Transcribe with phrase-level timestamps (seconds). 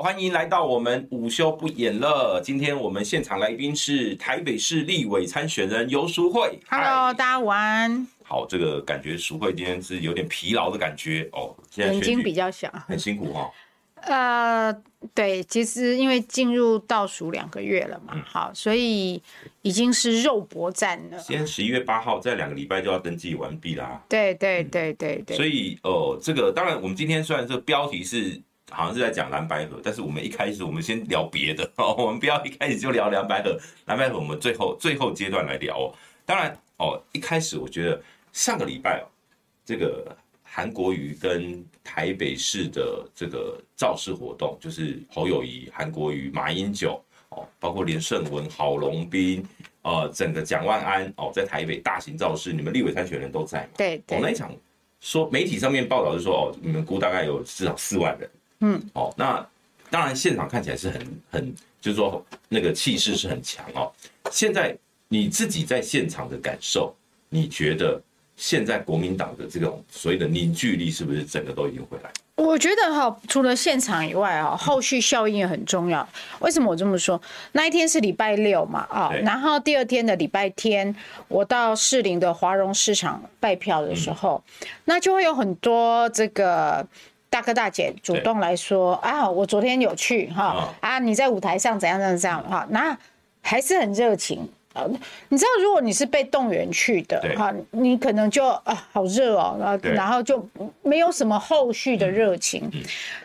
[0.00, 2.40] 好，欢迎来到我们午休不演了。
[2.42, 6.58] 今天我们现场来宾是台北市立委参选人游淑慧。
[6.70, 8.06] Hello，大家午安。
[8.22, 13.50] 好，这个感觉淑慧今天是有点疲劳的感觉哦，现在眼睛比较小，很辛苦哈、哦。
[14.02, 14.74] 呃，
[15.12, 19.22] 对，其实因为进入倒数两个月了嘛，嗯、好，所以
[19.60, 21.18] 已经是肉搏战了。
[21.18, 24.02] 今天十一月八号，再两个礼拜就要登记完毕啦。
[24.08, 25.36] 对对对对对。
[25.36, 28.40] 所以哦、呃，这个当然，我们今天虽然这个标题是
[28.70, 35.94] 好像是在讲蓝白合，但是我们一开始我们先聊别的 哦，我们不要一开始就聊蓝白合，蓝白合我们最后最后阶段来聊哦。
[36.24, 39.04] 当然哦，一开始我觉得上个礼拜哦，
[39.64, 40.16] 这个。
[40.52, 49.46] 韩国瑜跟台北市的这个造势活动，就是侯友谊、韩国瑜、马英九哦，包括连胜文、郝龙斌，
[49.82, 53.68] 呃，整个蒋万安哦，在台北大型造势，你们立委参选人都在嘛？
[53.76, 54.18] 对对。
[54.18, 54.52] 我、哦、那一场
[55.00, 58.28] 说媒体上面报道是说哦，你们估大概有至少四万人。
[58.60, 58.80] 嗯。
[58.94, 59.46] 哦，那
[59.90, 63.92] 当然现场看起来是很很，就是说那个气势是很强哦。
[64.30, 64.76] 现在
[65.08, 66.94] 你自己在现场的感受，
[67.28, 68.00] 你觉得？
[68.36, 72.10] 现在国民党的这种所谓的凝聚力，是不是整个都已经回来？
[72.36, 76.08] 我觉得哈，除了现场以外啊，后续效应也很重要。
[76.38, 77.20] 为什么我这么说？
[77.52, 80.96] 那一天是礼拜六嘛，啊，然后第二天的礼拜天，
[81.28, 84.42] 我到士林的华荣市场拜票的时候，
[84.86, 86.86] 那就会有很多这个
[87.30, 92.98] 大哥大姐主动来说啊，我昨天有去哈，啊，你在舞台上怎样怎样怎样哈，那
[93.40, 94.46] 还是很热情。
[94.72, 94.84] 啊，
[95.30, 100.48] 你知道，如果你是被动员去的哈，你可能就啊，好热哦，然后然后就
[100.82, 102.70] 没有什么后续的热情。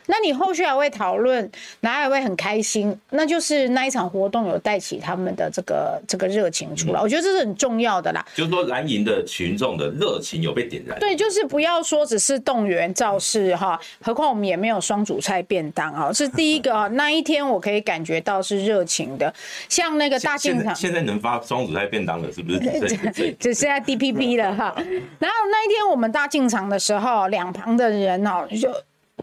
[0.08, 1.50] 那你后续还会讨论，
[1.80, 7.00] 然后还会很开心，那就是那一场活动有带起他们的这个这个热情出来。
[7.00, 8.26] 我觉得这是很重要的啦。
[8.34, 11.00] 就是说，蓝营的群众的热情有被点燃。
[11.00, 16.12] 对，就是不要说只是动员造势哈，何况我们也没有双主菜便当啊。
[16.12, 19.34] 是第一个啊， 那一天我可以感觉到是热情的，
[19.70, 21.36] 像那个大进场，现在能发。
[21.46, 22.60] 双主菜便当了，是不是？
[23.40, 24.74] 只是在 DPP 了哈。
[25.20, 28.70] 然后那一天我们大进场的时候，两旁的人哦，就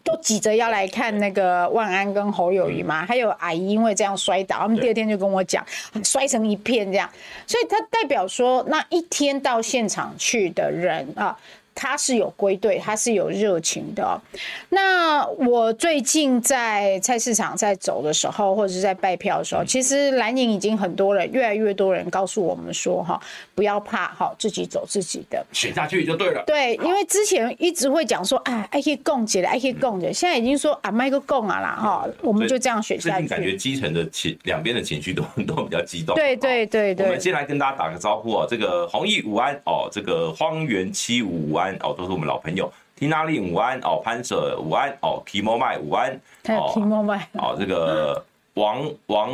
[0.05, 3.05] 都挤着要来看那个万安跟侯友谊嘛。
[3.05, 5.65] 还有阿姨因为这样摔倒，他们第二天就跟我讲，
[6.05, 7.09] 摔成一片这样。
[7.47, 11.37] 所以他代表说，那一天到现场去的人啊。
[11.75, 14.21] 他是有归队，他是有热情的、喔。
[14.69, 23.21] 那我最近在菜市场在走的时候，或者是在拜票的时候，其实蓝营已经很多人，越来越多人告诉我们说，哈，
[23.55, 26.43] 不要怕，哈，自己走自己的，选下去就对了。
[26.47, 33.27] 对，因为之前一直会讲说，哎，爱可以共解的，爱可以共解，现在已经说啊，麦克共啊啦，哈，我们就这样选下去。
[33.27, 36.15] 最近感觉基层的情，两边的情绪都 都比较激动。
[36.15, 37.07] 对对对对。
[37.07, 41.77] 我们先来跟大家打个招呼哦、喔，这个弘毅午安哦，这个荒原七五五安。
[41.81, 42.71] 哦，都是我们老朋友。
[42.97, 46.13] 缇娜丽午安哦，潘舍午安哦，Kimo 麦午安
[46.49, 48.25] 哦，Kimo 麦哦，这个
[48.55, 49.33] 王王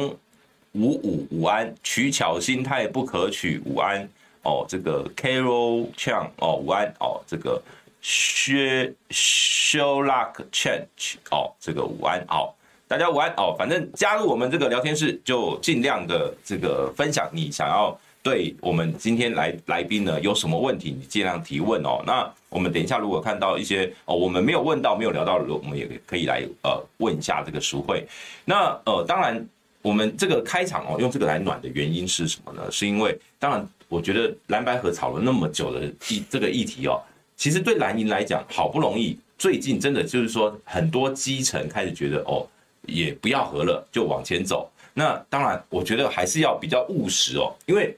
[0.72, 4.09] 五五午安，取巧心态不可取午安
[4.43, 7.61] 哦，这个 Carol Chang 哦午安哦，这个
[8.00, 12.55] 薛 Sherlock Change 哦，这个午安哦，
[12.87, 17.94] 大家午安哦，反正加入我们这个聊天室，就尽量的这个分享你想要。
[18.29, 22.03] 对我们今天来来宾呢，有什么问题你尽量提问哦。
[22.07, 28.07] 那我们等一下如果看到一些哦，我们没有问到、没有聊到的，我们也可以来呃问一下这个淑慧。
[28.45, 29.43] 那呃，当然
[29.81, 32.71] 我们这个开场哦，用这个来暖的原因是什么呢？
[32.71, 37.01] 是因为当然我觉得蓝白合吵了那么久的议这个议题哦，
[37.35, 42.47] 其实对蓝营来讲好不容易，最近真的就是说很多基层开始觉得哦，
[42.83, 44.71] 也不要合了，就往前走。
[44.93, 47.97] 那当然我觉得还是要比较务实哦，因为。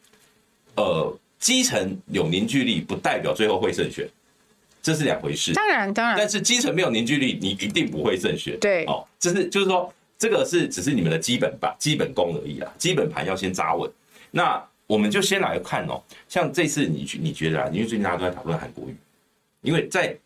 [0.81, 4.09] 呃，基层有凝聚力不代表最后会胜选，
[4.81, 5.53] 这是两回事。
[5.53, 6.17] 当然，当然。
[6.17, 8.59] 但是基层没有凝聚力，你一定不会胜选。
[8.59, 13.91] 对，哦，这是就是说，这个是只是你们的基本吧，基本功而已啦，基本盘要先扎稳。
[14.31, 16.01] 那我们就先来看哦，
[16.31, 18.97] 像这次你你觉得啊，因为最近大家都在讨论韩国瑜，
[19.61, 20.17] 因为在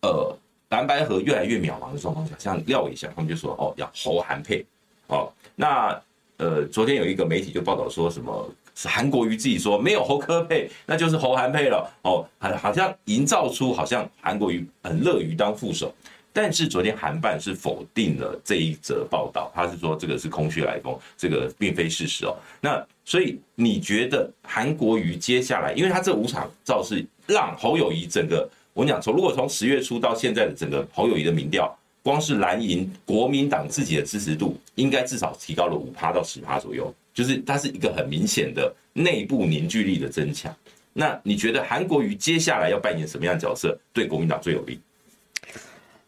[0.00, 0.34] 呃
[0.70, 4.64] 蓝白河越来越渺茫的状况下，像廖一下他们就说哦要侯韩配
[5.08, 6.00] 哦，那
[6.38, 8.50] 呃昨天有一个媒体就报道说什么。
[8.74, 15.94] 是韩国瑜自己说没有侯科配，那就是侯韩配了哦，好，好像营造出好像韩国瑜很乐于当副手，
[16.32, 22.36] 但是昨天韩办是否定了这一则报道，他是说这个是空穴来风，这个并非事实哦。
[22.60, 31.72] 那所以你觉得韩国瑜接下来，因为他这五场造势让侯友宜整个，我跟你讲从如果从十月初到现在的整个侯友宜的民调，
[32.02, 36.92] 光是蓝营国民党自己的支持度，应该至少提高了五趴到十趴左右。
[37.14, 40.54] 就是它是一个很明显的内部凝聚力的增强。
[40.92, 44.78] 那你觉得韩国瑜接下来要扮演什么样的角色，对国民党最有利？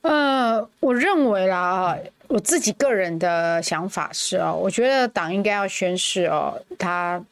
[0.02, 7.24] 呃，我认为啦，我自己个人的想法是哦，我觉得党应该要宣示哦，他。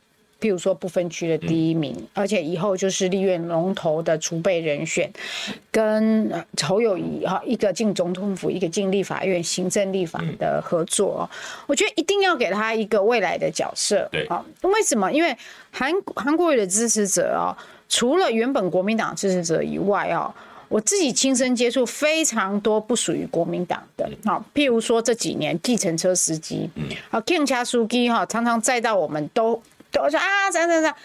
[0.45, 5.11] 譬如说不分区的第一名，而且以后就是立院龙头的储备人选，
[5.71, 6.31] 跟
[6.63, 11.27] 侯友谊哈一个进总统府，一个进立法院行政立法的合作，
[11.67, 14.07] 我觉得一定要给他一个未来的角色。
[14.13, 15.11] 对啊，为什么？
[15.11, 15.35] 因为
[15.71, 17.57] 韩韩国瑜的支持者啊，
[17.89, 20.31] 除了原本国民党支持者以外啊，
[20.69, 26.69] 我自己亲身接触非常多不属于国民党的好，譬如说这几年计程车司机，
[27.11, 29.63] 啊 King 车司机哈，常常载到我们都。
[30.03, 30.97] 我说啊，这样这样这样，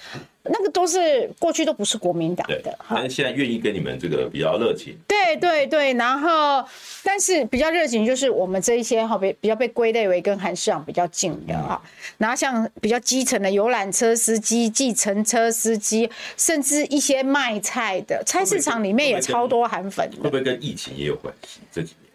[0.44, 4.98] 那个都是过去都不是国民党的，但是现在愿意跟你们这个比较热情。
[5.08, 6.66] 对对对，然后
[7.04, 11.82] 但是比较热情就是我们这一些哈比比较被归类为跟韩市长比较近的哈，
[12.18, 20.10] 然后像比较基层的游览车司机、计程车司机，甚至一些卖菜的菜市场里面也超多韩粉。
[20.22, 21.60] 会不会跟疫情也有关系？
[21.72, 22.10] 这几年？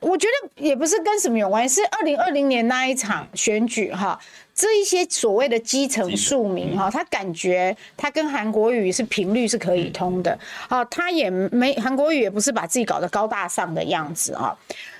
[0.00, 4.18] 我觉得也不是跟什么有关系，是二零二零年那一场选举哈。
[4.62, 10.38] 这一些所谓的基层庶民哈，他感觉他跟韩国语是频率是可以通的，
[10.68, 14.56] 啊，他也没韩国语也不是把自己搞得高大上的样子啊，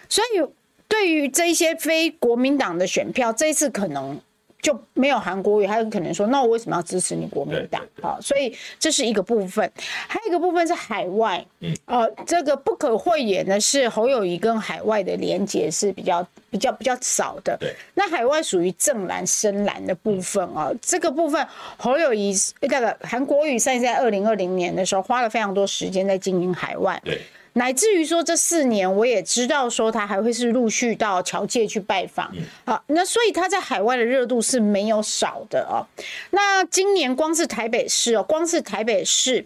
[0.08, 0.44] 所以
[0.88, 4.20] 对于这一些非国民党的选票，这一次可能。
[4.62, 7.82] 就没有韩国瑜，他有可能说，那我为什么要支持你国民党？
[8.00, 9.68] 好，所以这是一个部分，
[10.06, 17.56] 还有一个部分是海外，嗯，呃，这个不可讳言的是侯友谊跟海外的连结是比较比较比较少的。
[17.58, 21.44] 对，那海外属于正蓝深蓝的部分啊，这个部分
[21.76, 27.00] 侯友宜那个韩国瑜现在在二零二零年的时候花了非常多时间在经营海外。
[27.04, 27.20] 对。
[27.54, 32.32] 乃至于说这四年，我也知道说他还会是陆续到侨界去拜访，
[32.64, 35.84] 好，那所以他在海外的热度是没有少的哦。
[36.30, 39.44] 那今年光是台北市哦，光是台北市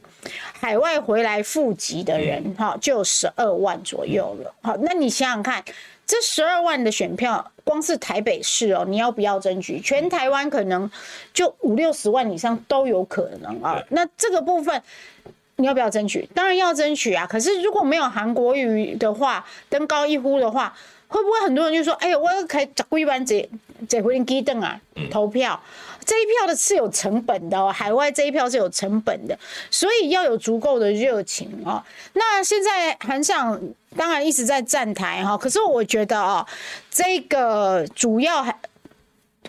[0.52, 4.54] 海外回来复籍的人哈，就有十二万左右了。
[4.62, 5.64] 好，那你想想看，
[6.06, 9.80] 这十二万的选票，光是台北市哦，你要不要争取？
[9.80, 10.88] 全台湾可能
[11.34, 13.82] 就五六十万以上都有可能啊。
[13.88, 14.80] 那这个部分。
[15.56, 16.28] 你要不要争取？
[16.34, 17.26] 当然要争取啊！
[17.26, 20.76] 可是如果没有韩国瑜的话，登高一呼的话，
[21.08, 23.48] 会不会很多人就说：“哎呀，我要开十几万这
[23.88, 24.78] 这回机灯啊，
[25.10, 25.58] 投票
[26.04, 29.38] 这一票的是有成本的哦，海外这一票是有成本的，
[29.70, 31.82] 所以要有足够的热情哦。
[32.12, 33.58] 那现在韩上
[33.96, 36.46] 当然一直在站台哈，可是我觉得哦，
[36.90, 38.54] 这个主要还。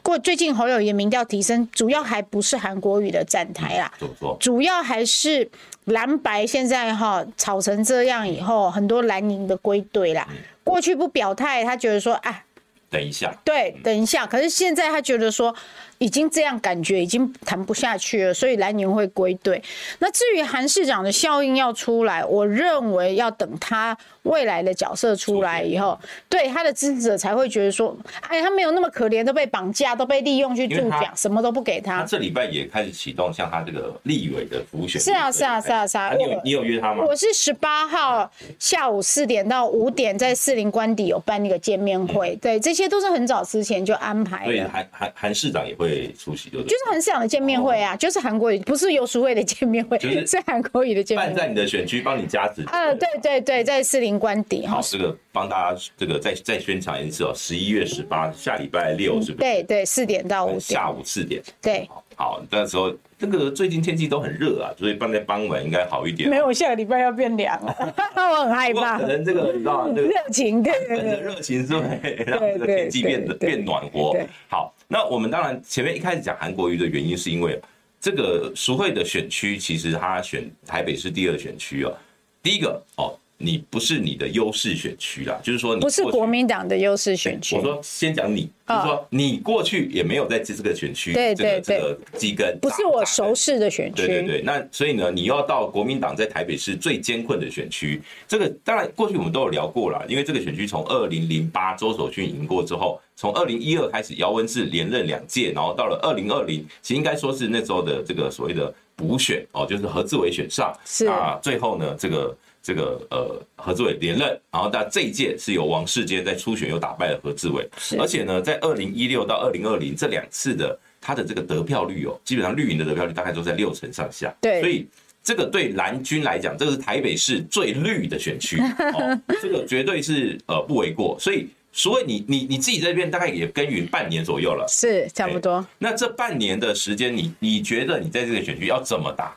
[0.03, 3.91] 过最近侯友宜民调提升，主要还不是韩国语的站台啦，
[4.39, 5.49] 主要还是
[5.87, 10.25] 蓝白现在哈吵成这样以后，很多蓝营的归队啦。
[10.63, 12.45] 过去不表态，他觉得说啊，
[12.89, 14.25] 等一下，对，等一下。
[14.25, 15.53] 可是现在他觉得说。
[15.99, 19.61] 已经这样感觉已经谈不下去了，所以来年会归队。
[19.99, 25.99] 那至于韩市长的效应要出来，我认为要等他未来的角色出来以后，
[26.29, 32.01] 对他的支持者才会觉得说，哎，他没有那么可怜，都被绑架，都被利用去助奖，什么都不给他。
[32.01, 35.01] 他这礼拜也开始启动像他这个立委的辅选。
[35.01, 36.13] 是啊，是啊，是啊，是啊。
[36.13, 37.03] 你有你有约他吗？
[37.07, 44.45] 我是十八号下午四点到五点在四林官邸有办那个见面会，对，这些都是很早之前就安排。
[44.45, 45.86] 对，韩韩韩市长也会。
[45.87, 51.33] 会出席就就是很想的见面会啊，哦、就是韩国语，不是游淑慧的见面会，就是韩国语的见面会。
[51.33, 52.63] 办在你的选区，帮你加值。
[52.71, 54.65] 呃，对对对，在四零官邸。
[54.65, 59.43] 好，这个帮大家这个再再宣传一次哦，十一月十八，下礼拜六是不是？
[59.43, 61.41] 对对，四点到五点，下午四点。
[61.61, 62.03] 对，好，
[62.49, 66.29] 那时候这个最近天气都很热啊，所以放在傍晚应该好一点。
[66.29, 67.75] 没有，下个礼拜要变凉了，
[68.15, 68.97] 我很害怕。
[68.97, 69.93] 可能这个你知道吗？
[69.95, 70.73] 热情对，
[71.21, 74.15] 热情是会让这个天气变得 变暖和。
[74.49, 74.73] 好。
[74.89, 77.59] 那我们当然前面一开始讲韩国瑜的原因，是因为
[77.99, 81.93] 这个淑慧的选区，其实他选台北市第二选区哦，
[82.41, 83.13] 第一个哦。
[83.39, 87.55] 你不是你的优势选区啦，就是说你不是国民党的优势选区。
[87.55, 94.07] 我说先讲你，就是说你过去也没有在这这个选区，对对这个基根不是我熟识的选区。
[94.07, 112.35] 对对对，那所以呢，你要到国民党在台北市最艰困的选区，这个当然过去我们都有聊过了，因为这个选区从二零零八周守训赢过之后，从二零一二开始姚文智连任两届，然后到了二零二零，其实应该说是那时候的这个所谓的补选哦，就是何志伟选上，是啊，最后呢这个。
[112.67, 117.65] 这个呃，何志伟连任，然后但这一届是由王世坚在初选又打败了何志伟，
[117.97, 124.85] 而且呢，在二零一六到二零二零这两次的他的这个得票率哦，基本上绿营的得票率大概都在六成上下，对，所以
[125.23, 128.59] 这个对蓝军来讲，这个是台北市最绿的选区，
[128.93, 131.17] 哦，这个绝对是呃不为过。
[131.17, 135.65] 所以，所以你你你自己在这边大概也耕耘半年左右了，是差不多。
[135.79, 139.33] 那这半年的时间，你你觉得你在这个选区要怎么打？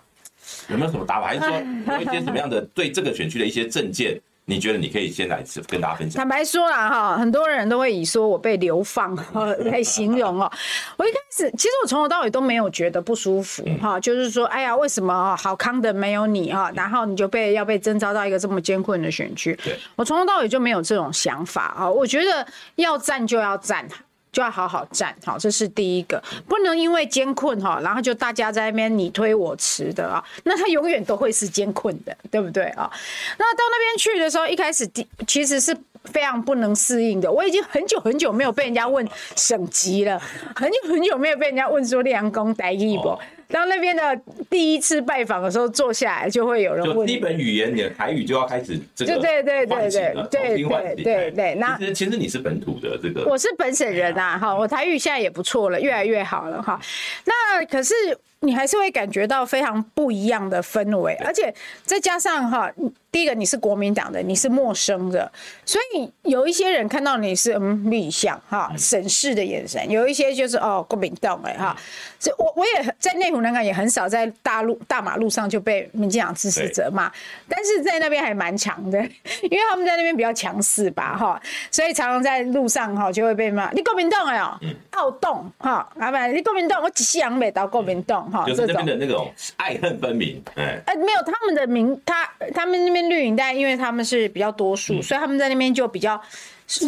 [0.72, 1.26] 有没有什么打法？
[1.28, 6.18] 还是说有一些什么样的对这个选区的一些政见，你觉得你可以先来跟大家分享？
[6.18, 9.16] 坦白说啦，哈，很多人都会以说我被流放
[9.66, 10.50] 来形容哦。
[10.96, 16.70] 我一开始其实我从头到尾都没有觉得不舒服哈，就是说，哎呀，为什么好康的没有你哈？
[16.74, 21.90] 然后你就被要被征召到一个这么艰困的选区，对我从头到尾就没有这种想法啊。
[21.90, 22.46] 我觉得
[22.76, 23.86] 要战就要战。
[24.32, 32.90] 就要好好站，好，这是第一个，不能因为艰困哈，然后就大家在那边你推我辞的啊，那他永远都会是艰困的，对不对啊？
[33.38, 37.30] 那到那边去的时候，一开始第其实是非常不能适应的。
[37.30, 39.06] 我已经很久很久没有被人家问
[39.36, 40.20] 省级了，
[40.54, 43.18] 很久很久没有被人家问说练功待遇不。
[43.50, 47.06] 到那边的第一次拜访的时候，坐下来就会有人问。
[47.06, 49.18] 基本语言，你的台语就要开始这个。
[49.18, 51.54] 对对对对对对对对对。
[51.56, 53.28] 那其实其实你是本土的这个。
[53.28, 56.80] 我是本省人啊，哈，我台语现在也不错了，越来越好了哈。
[57.24, 57.94] 那可是。
[58.42, 61.52] 你还是会感觉到非常不一样的氛围，而且
[61.84, 62.72] 再加上哈，
[63.12, 65.30] 第一个你是国民党的，你是陌生的，
[65.66, 71.76] 所以有一些人看到你是嗯绿象哈审视的眼神，有一些就是哦国民党哎哈，
[72.18, 77.12] 所以我我也在内湖南港也很少在大路大马路上就被民进党支持者骂，
[77.46, 78.98] 但是在那边还蛮强的，
[79.42, 81.38] 因为他们在那边比较强势吧哈，
[81.70, 84.58] 所以常常在路上哈就会被骂你国民党哎哦，
[84.92, 88.29] 好动哈，啊不你国民党我一世人未到国民党。
[88.46, 96.20] 就是那边的那种爱恨分明，哎，哎，没有他们的名，他他们那边绿营，但因为他们是比较多数，所以他们在那边就比较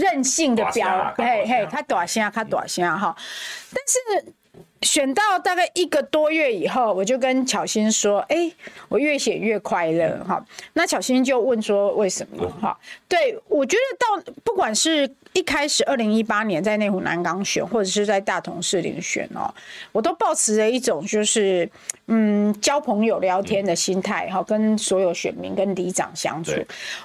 [0.01, 3.17] 任性的表，嘿嘿，他大声，他大声哈，
[3.73, 4.33] 但是。
[4.83, 8.55] 选到大概一个多月以后，我就跟巧心说：“哎、欸，
[8.89, 12.77] 我越写越快乐哈。”那巧心就问说：“为什么？”哈，
[13.09, 19.53] 对，我觉得到不管是一开始二零一八年在内湖南港选，或者是在大同市林选哦，
[19.93, 21.69] 我都抱持着一种就是
[22.09, 26.53] 嗯交朋友聊天的心态哈，跟所有选民跟里长相处。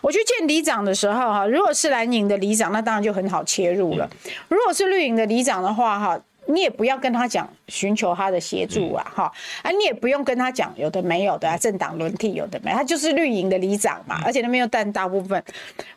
[0.01, 4.09] 我去见里长的时候哈，如果是蓝营的里长，那当然就很好切入了；
[4.47, 6.19] 如果是绿营的里长的话哈。
[6.47, 15.41] 你也不要跟他讲寻求他的协助啊，哈，啊，你也不用跟他讲有的没有的啊，政党轮替有的没，他就是绿营的里长嘛，而且那边又占大部分。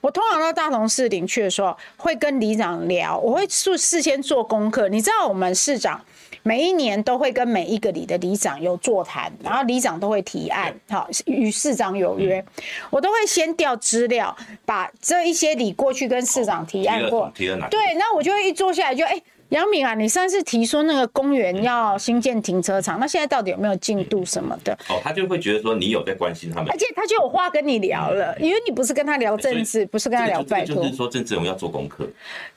[0.00, 4.88] 我通常到大同市领去的时候，会跟里长聊，我会事事先做功课。
[4.88, 6.04] 你知道我们市长
[6.42, 12.44] 每一年都会跟每一个里的里长有座谈，然后里长都会提案，好，与市长有约，
[12.90, 17.30] 我都会先调资料，把这一些里过去跟市长提案过，
[17.70, 19.22] 对，那我就会一坐下来就哎。
[19.50, 24.72] 杨敏啊，你上次提说那个公园要新建停车场，那现在到底有没有进度什么的？
[24.88, 32.08] 哦，他就会觉得说你有在关心他们，而且他就有话跟你聊了，因为你不是跟他聊政治，不是跟他聊拜托，就是说政治人物要做功课。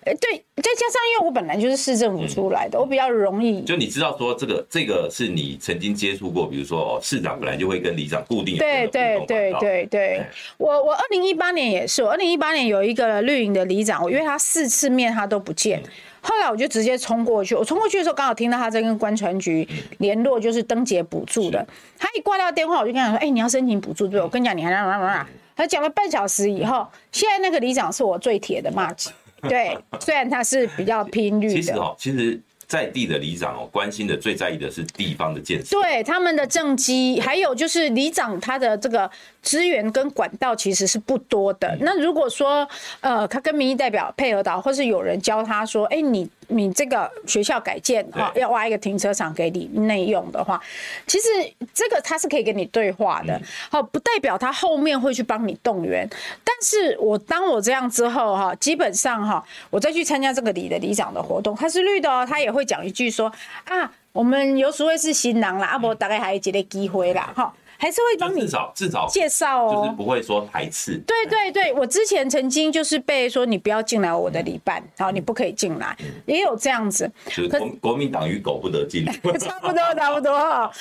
[0.06, 3.62] 哎，对，再加上因为我本来就是市政府出来的，我比较容易。
[3.64, 8.58] 就你知道说这个这个是你曾经接触过，比如说哦，市长本来就会跟里长固定。
[8.60, 10.22] 对对对对对，
[10.58, 15.82] 我我二零一八年也是，我二零一八年有一个绿营的里长，我约他四次面，他都不见。
[16.24, 19.68] 后来我就直接冲过去，我冲过去的时候刚好听到他在跟观船局
[20.00, 21.64] 联络，就是登节补助的。
[22.00, 24.20] 他一挂掉电话，我就跟他说：“哎，你要申请补助对？
[24.20, 29.12] 我跟你讲，你还让让让让。”他讲了半小时以后，现在那个里长是我最铁的麻吉。
[29.42, 31.54] 对，虽然他是比较拼绿的。
[31.54, 32.40] 其实哦，其实。
[32.66, 39.08] 在地的里长哦，关心的最在意的是地方的建设，对他们的政绩，还有就是里长他的这个
[39.44, 41.78] 资源跟管道其实是不多的。
[41.82, 42.68] 那如果说
[43.02, 46.28] 呃，他跟民意代表配合到，或是有人教他说，哎，你。
[46.50, 50.62] 你这个学校改建哈，要挖一个停车场给你内用的话，
[51.08, 51.28] 其实
[51.74, 56.08] 这个他是可以跟你对话的，好，不代表他后面会去帮你动员。
[56.44, 63.32] 但是我当我这样之后哈，基本上哈，我再去参加这个里的里长的活动，他是绿的哦，他也会讲一句说
[63.64, 67.52] 啊，我们有所谓是新郎啦，阿伯大概还有几个机会啦，哈。
[67.78, 70.98] 还是会帮你至少至少介绍哦，就是不会说排斥。
[71.06, 77.10] 对对对，我之前曾经就是被说你不要进来我的里办，然后你不可以进来，也有这样子。
[77.28, 79.06] 就是国国民党与狗不得进，
[79.40, 80.72] 差不多差不多哈。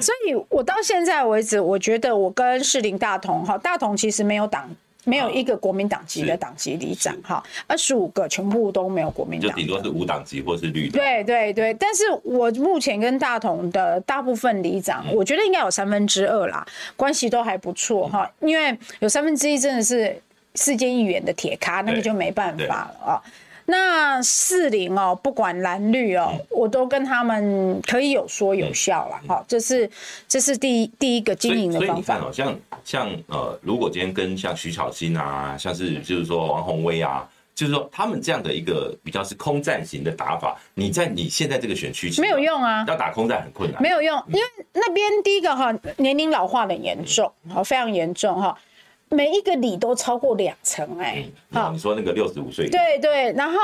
[0.00, 4.70] 所以我到现在为止，我觉得我跟士林大同哈，大同其实没有党。
[5.04, 10.98] 没有一个国民党籍的党籍里长哈，二十五个全部都没有国民党，就顶多是无党籍或是绿的。
[10.98, 16.66] 对对对，但是我目前跟大同的大部分里长，我觉得应该有三分之二啦，
[16.96, 20.16] 关系都还不错哈，因为有三分之一真的是
[20.54, 23.22] 世界议员的铁咖，那个就没办法了啊。
[23.66, 29.44] 那四零哦，不管蓝绿哦，我都跟他们可以有说有笑了哈。
[29.46, 29.88] 这是
[30.26, 32.18] 这是第一第一个经营的方法。
[32.18, 43.80] 哦，像像呃，如果今天跟像徐巧芯啊，像是就是说王鸿薇啊，就是说他们这样的一个比较是空战型的打法，你在你现在这个选区没有用啊，要打空战很困难。
[43.80, 44.40] 没有用，因为
[44.72, 48.58] 那边第一个哈年龄老化的严重，好非常严重哈。
[49.12, 53.58] 每一个里都超过两成哎，好，你说那个六十五岁，对对，然后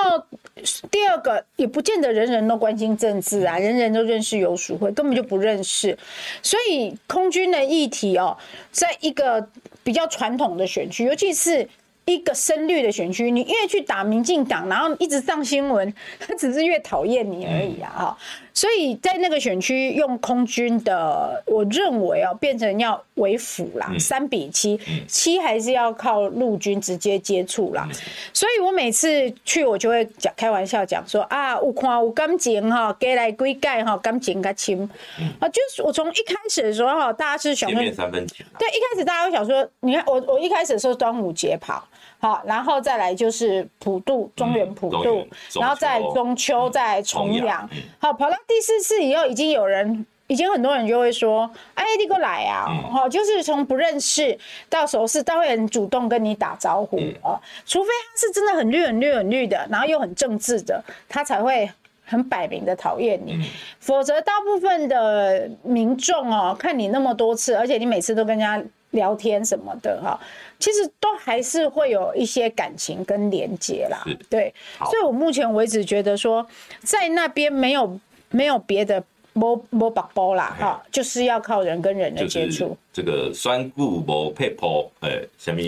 [0.90, 5.98] 第二个也不见得人人都关心政治啊，人人都认识游淑慧，根本就不认识，
[6.42, 8.36] 所以空军的议题哦，
[8.70, 9.48] 在一个
[9.82, 11.68] 比较传统的选区，尤其是。
[12.08, 17.92] 一个深绿的选区，你越去打民进党，然后一直上新闻，他只是越讨厌你而已啊！
[17.94, 18.18] 哈，
[18.58, 27.88] 所以在那个选区用空军的，我认为哦，变成要为辅啦，三比七，七还是要靠陆军直接接触啦。
[28.32, 34.90] 所以我每次去，我就会讲开玩笑讲说啊，有看有感情哈，给来归盖哈，感情较亲
[35.38, 35.48] 啊。
[35.50, 41.86] 就是我从一开始的时候哈，大家是想说三分情，对，一开始大家会想说，你看我我一开始的时候端午节跑。
[42.20, 45.28] 好，然后再来就是普渡，中原普渡，嗯、
[45.60, 47.68] 然后再中秋，再重阳。
[48.00, 54.36] 好，跑到第四次以后，已经有人，已经很多人就会说：“哎，你过来啊！”好、嗯，就是从不认识
[54.68, 57.38] 到熟识，他会很主动跟你打招呼啊。
[57.38, 61.70] 嗯、除非他是真的很绿、很绿、很绿的，然后又很政治的，他才会
[62.04, 63.34] 很摆明的讨厌你。
[63.34, 63.44] 嗯、
[63.78, 70.18] 否则，大部分的民众哦，看你那么多次，而且你每次都跟人家聊天什么的哈。
[70.58, 76.44] 其实都还是会有一些感情跟连接啦，对，所以我目前为止觉得说，
[76.80, 79.00] 在那边没有没有别的
[79.34, 82.76] 摸摸把包啦，哈，就是要靠人跟人的接触。
[82.92, 85.60] 这个酸固无配泡，哎，什么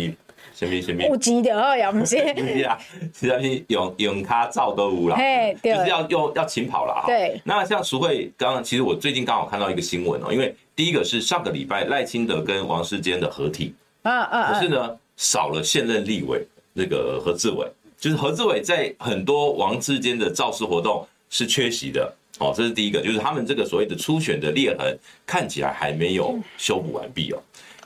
[0.52, 1.06] 什么什么？
[1.06, 2.32] 不记得哦，杨姐。
[2.64, 2.76] 啊，
[3.14, 7.06] 其实用用卡照都无啦，嘿，就是要用要勤跑了啊。
[7.06, 13.74] 对，那像淑慧刚刚，其实我最近刚好看到一个新闻哦，因为第一个是上个礼拜赖清德跟王世坚的合体。
[14.00, 14.54] 啊啊！
[14.54, 22.54] 可是呢，少了现任立委那个何志伟，就是何志伟在很多王世坚的造势活动是缺席的哦。
[22.56, 27.38] 这是第一个，就是他们这个所谓的初选的裂痕看起来还没有修补完毕哦。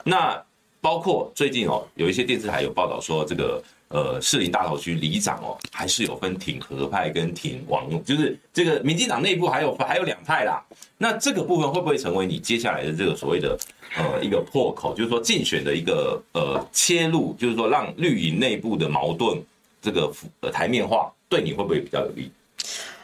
[0.05, 0.41] 那
[0.79, 3.61] 包括最近哦，有一些电视台有报道说，这个
[3.95, 10.61] 呃士林大同区里长哦，还是有分挺和派跟挺王，就是这个民进党内部还有还有两派啦。
[10.97, 13.57] 那这个部分会不会成为你接下来的这个所谓的？
[13.97, 19.41] 呃，一个破口就是说竞选的一个呃切入，就是说让绿营内部的矛盾
[19.81, 22.29] 这个呃台面化，对你会不会比较有利？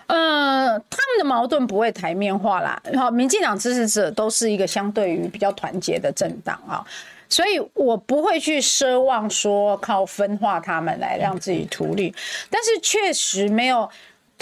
[0.07, 2.81] 呃，他们的矛盾不会台面化啦。
[2.97, 6.83] 好，民进党支持者都是一个相对于比较团结的政党啊，
[7.31, 12.13] 所以我不会去奢望说靠分化他们来让自己图利，
[12.51, 13.89] 但是确实没有。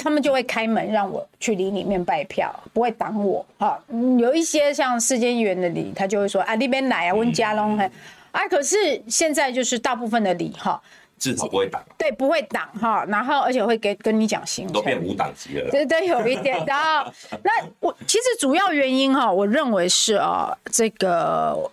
[0.01, 3.77] 他们就会开门让我去里里面拜票，不会挡我哈。
[4.17, 7.83] 有一些像世间议员的礼，他就会说啊，那边来啊，温家龙嘿。
[8.31, 8.77] 啊，可是
[9.09, 10.81] 现在就是大部分的礼哈，
[11.17, 11.83] 至少不会挡。
[11.97, 13.03] 对，不会挡哈。
[13.09, 15.69] 然后而且会给跟你讲行程，都变无党籍了。
[15.69, 16.63] 对对，有一点。
[16.65, 17.11] 然后
[17.43, 21.69] 那我其实主要原因哈，我认为是啊，这个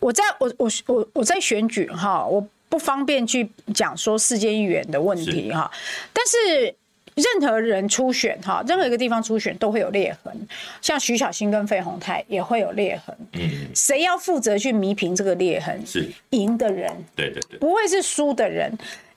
[0.00, 5.70] 我在我我我我在选举哈，我不方便去讲说世坚议员的问题哈，
[6.12, 6.74] 但是。
[7.16, 10.48] 任何人初选哈，任何一个地方初选都会有裂痕，
[10.82, 13.16] 像徐小新跟费鸿泰也会有裂痕。
[13.32, 15.80] 嗯，谁要负责去弥平这个裂痕？
[15.86, 16.92] 是赢的人。
[17.14, 18.70] 对对对，不会是输的人。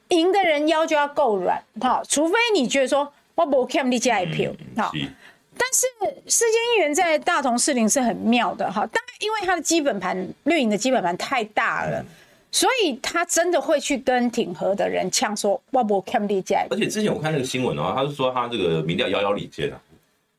[0.08, 4.90] 赢的人腰就要够软哈，除非你觉得说我不欠你这一票哈。
[5.60, 5.86] 但是
[6.26, 12.04] 世坚议员在大同士林是很妙的哈，当然因为他的基本盘绿营的基本盘太大了。
[12.52, 16.66] 所以他真的会去跟挺和的人呛说，我不看你家。
[16.72, 19.80] 而且之前我看那个新闻哦，他是说他这个民调遥遥领先啊。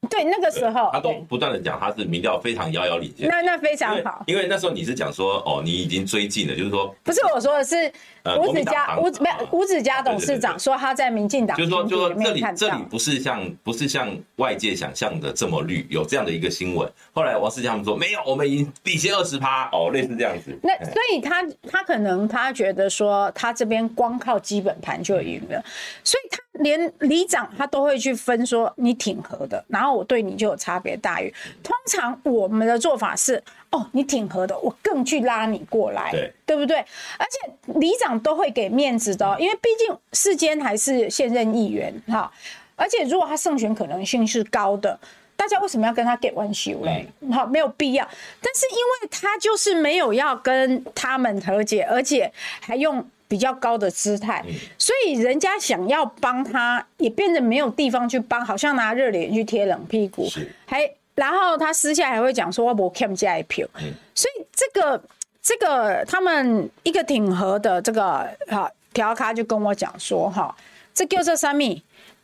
[0.08, 3.28] 对，那个时候他都不断的讲他是民调非常遥遥领先。
[3.28, 7.92] 那那非常好，因为那时候你是讲说哦，你已经追进了，就是说不是我说的是。
[8.38, 16.90] 吴子嘉，吴没有吴子嘉董事长说他在民进党，就是说，就说这里这里不是像不是像外界想象的这么绿，有这样的一个新闻。
[17.12, 20.56] 后来王世坚他们说没有，我们已经领先二十趴哦，类似这样子。
[20.62, 25.64] 那所以他他可能他觉得说他这边光靠基本盘就赢了，
[26.04, 31.34] 所以他连里长他都会去分说你挺和的，然后我对你就有差别待遇。
[31.62, 33.42] 通常我们的做法是。
[33.70, 36.76] 哦，你挺和的，我更去拉你过来，对，对不对？
[37.16, 42.28] 而且里长都会给面子的，因为毕竟世坚还是现任议员哈。
[42.74, 44.98] 而且如果他胜选可能性是高的，
[45.36, 47.06] 大家为什么要跟他给弯修嘞？
[47.30, 48.04] 好，没有必要。
[48.40, 54.44] 但是因为他就是没有要跟他们和解，而且还用比较高的姿态，
[54.76, 60.26] 所以人家想要帮他也变得没有地方去帮，好像拿热脸去贴冷屁股，
[60.66, 60.90] 还。
[61.20, 63.68] 然后他私下还会讲说我不欠这一票，
[64.14, 64.98] 所以这个
[65.42, 70.56] 这个他们一个挺和的这个哈调咖就跟我讲说哈，
[70.94, 71.62] 这叫做什么？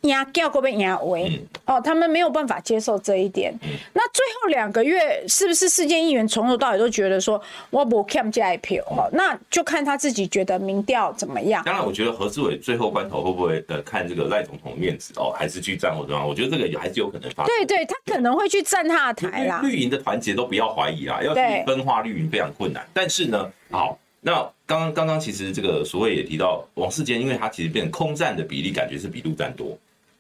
[0.03, 3.53] 压叫过被压为哦，他们没有办法接受这一点。
[3.63, 8.85] 嗯、那最后两个月是不是世界议员从头到尾都觉得说我不看这一票？
[8.91, 11.65] 哦，那就看他自己觉得民调怎么样。
[11.65, 16.29] 当然，我觉得何志伟最后关头会不会呃看这个赖总统面子哦，还是去站或者怎么样？
[16.29, 17.55] 我觉得这个还是有可能发生。
[17.57, 19.61] 对对，他可能会去站他的台啦。
[19.63, 22.87] 绿营的团结都不要怀疑啦，要去分化绿营非常困难。
[22.93, 24.35] 但是呢，好，那
[24.67, 29.77] 刚刚刚刚其实这个所谓也提到王世坚，因为他其实变成空战的比例感觉是比陆战多。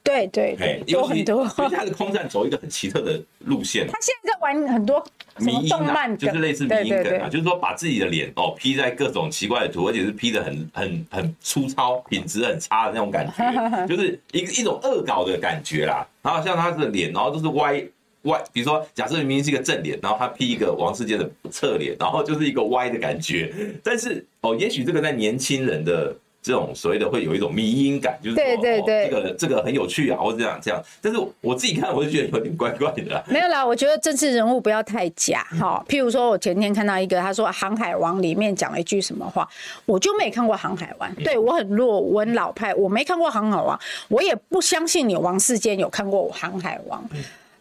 [0.06, 3.88] 对对对，有很多，因为他的空战走一个很奇特的路线。
[3.88, 5.04] 他现在在玩很多
[5.38, 16.06] 什么动漫，就是类似迷因梗啊，就是说把自己的脸哦 P 在各种奇怪的图，而且是 P 的很很很粗糙，品质很差的那种感觉， 就是一个一种恶搞的感觉啦。
[16.22, 17.82] 然后像他的脸，然后都是歪
[18.22, 23.52] 歪，比如说假设明明是一个正脸，然后他 P 一个王世坚的侧脸，然后就是一个歪的感觉。
[23.82, 26.14] 但是哦，也许这个在年轻人的。
[26.46, 30.80] 这种所谓的会有一种迷因感，就是说对对对、哦，这个这个很有趣啊，或者这样这样。
[31.02, 33.24] 但是我自己看，我就觉得有点怪怪的。
[33.26, 35.84] 没有啦，我觉得政治人物不要太假哈。
[35.88, 39.48] 譬如说，我前天看到一个，他说《航海王》里面讲了一句什么话，
[39.86, 47.04] 我就没看过《航海王》，对我很弱，我很老派，我没看过《航海王》，我也不相信你王世坚有看过《航海王》。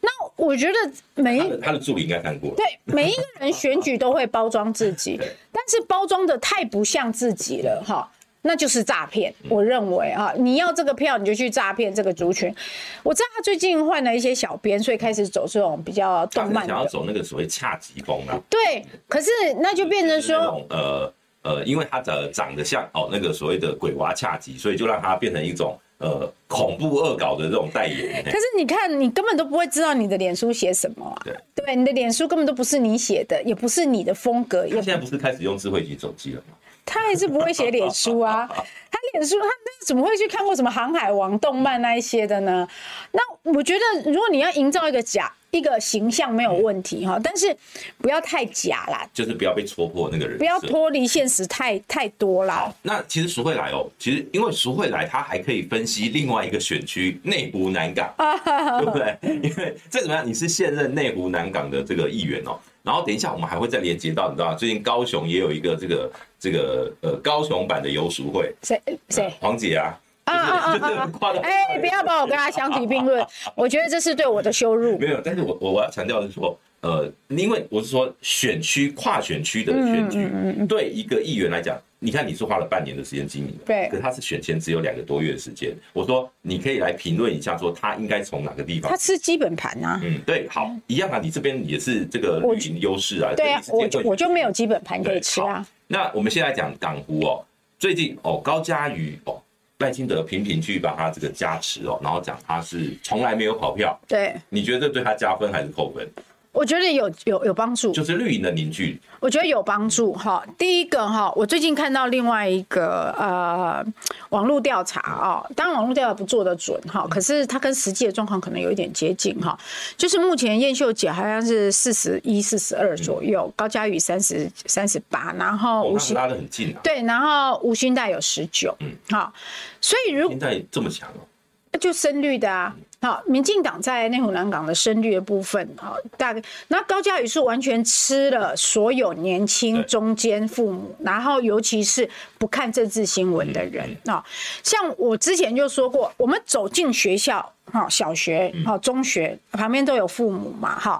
[0.01, 2.53] 那我觉得每一他的助理应该看过。
[2.55, 5.19] 对，每一个人选举都会包装自己，
[5.51, 8.07] 但是包装的太不像自己了哈。
[8.47, 12.53] 那就是诈骗，我认为啊，你要这个票，你就去诈骗这个族群。
[13.01, 18.39] 我知道他最近换了一些小编，所以开始走这种比较动漫，想要走那个所谓恰吉风啊。
[18.47, 28.23] 对，可是那就变成说，呃呃，因为他的长得像哦那个所谓的鬼娃恰吉，所以就让他变成一种呃恐怖恶搞的这种代言。
[28.25, 31.17] 可是你看，你根本都不会知道你的脸书写什么啊？
[31.25, 34.67] 对，对，你的脸书根本都不是你写的，也不是你的风格。
[34.67, 36.55] 他现在不是开始用智慧型手机了吗？
[36.85, 38.47] 他还是不会写脸书啊，
[38.91, 39.47] 他脸书他
[39.85, 42.67] 怎么会去看过什么《航海王》动漫那一些的呢？
[43.11, 43.21] 那
[43.51, 47.55] 我觉得，如果你要营造一个假一个形象，没有问题哈，但是
[47.99, 52.73] 不要太假啦，就是不要被戳破那个人，不要脱离现实太太多啦。
[52.81, 59.17] 那其实淑慧来哦，其实因为淑慧来，他还可以分析另外一个选区内湖南港， 对不对？
[59.41, 62.59] 因为再怎么样，你是现任内湖南港的这个议员哦。
[62.83, 64.53] 然后等一下，我们还会再连接到，你知道吗？
[64.55, 66.11] 最近高雄也有一个这个
[66.45, 68.79] 这个呃高雄版的游淑慧，谁
[69.09, 69.99] 谁黄姐啊？
[70.25, 71.11] 啊啊啊啊！
[71.41, 73.25] 哎，不要把我跟他相提并论，
[73.57, 74.95] 我觉得这是对我的羞辱。
[74.99, 76.55] 没有，但是我我我要强调的是说。
[76.81, 80.29] 呃，因为我是说选区跨选区的选举，
[80.69, 85.73] 对一个议员来讲，你看你是花了半年的时间经营，对，可是他是选前只有两个多月的时间。
[85.93, 88.91] 我说你可以来评论一下，说他应该从哪个地方？
[88.91, 89.99] 他吃基本盘啊。
[90.03, 93.33] 嗯，对，好，一样啊，你这边也是这个绿营优势啊。
[93.35, 95.65] 对啊，我就我就没有基本盘可以吃啊。
[95.87, 97.43] 那我们先来讲港湖哦，
[97.77, 99.41] 最近哦高嘉瑜哦
[99.79, 103.99] 赖清德频频去把他这个加持哦，然后讲他是从来没有跑票。
[104.07, 106.09] 对，你觉得这对他加分还是扣分？
[106.55, 108.97] 我觉得有有有帮助，就是绿营的凝聚。
[109.19, 110.41] 我觉得有帮助哈。
[110.57, 113.85] 第一个哈，我最近看到另外一个呃
[114.29, 119.57] 网络调查啊，当然网络调查不做得准哈，可是它跟实际的状况可能有一点接近哈。
[119.97, 126.79] 就是目前燕秀姐好像是四十一、四十二左右，高嘉宇三十三十八，然后吴欣拉得很近啊。
[126.81, 129.33] 对，然后吴欣岱有十九，嗯，好，
[129.81, 132.73] 所以如果现在这么强哦，就深绿的啊。
[133.05, 144.25] 好，民进党在内湖南港的深绿的部分，好，大概那高嘉宇是完全吃了所有年轻中间父母，然后尤其是不看政治新闻的人啊，
[144.63, 150.99] 像我之前就说过，我们走进学校，哈，小学，哈，中学旁边都有父母嘛，哈。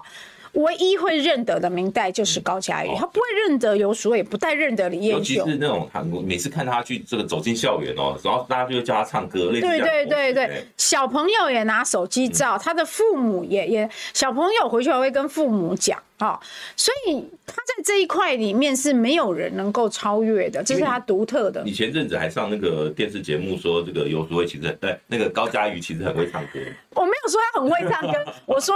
[0.56, 5.18] 唯一会认得的明代就是高嘉瑜，他不会认得游淑慧，也不太认得李艳秀。
[5.18, 15.98] 尤其是那种韩国，每次看他去这个走进校园哦，然后大家就叫他唱歌，对对对对，小朋友也拿手机照，他的父母也也，小朋友回去还会跟父母讲。
[16.18, 16.40] 好，
[16.74, 21.62] 所以他在这一块里面是没有人能够超越的，这是他独特的。
[21.62, 26.58] 你前阵子还上那个电视节目说，这个游淑慧其实对那个高嘉瑜其实很会唱歌。
[26.94, 28.74] 我没有说他很会唱歌， 我说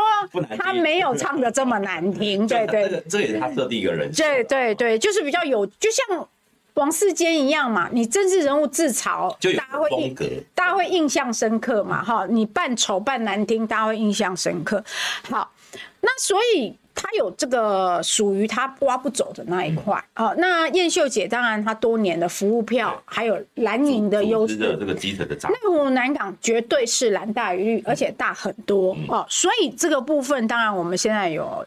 [0.59, 2.44] 他没有唱的这么难听。
[2.48, 4.12] 对对，对，这也是他设定一个人。
[4.12, 6.29] 对对对，就是比较有，就像
[6.74, 7.88] 王世坚一样嘛。
[7.90, 10.14] 你政治人物自嘲，大家会印，
[10.55, 12.05] 大家会印象深刻嘛。
[12.05, 14.85] 哈，你扮丑扮难听，大家会印象深刻。
[15.31, 15.50] 好，
[16.03, 16.74] 那所以。
[17.02, 19.94] 他有这个属于他挖不走的那一块。
[20.12, 20.28] 啊、嗯。
[20.28, 20.34] 哦。
[20.36, 29.26] 那燕秀姐当然她多年的服务票，还有蓝营的优势，这个基层的内湖南港绝对是蓝大于绿，而且大很多、嗯、哦。
[29.30, 31.66] 所以这个部分当然我们现在有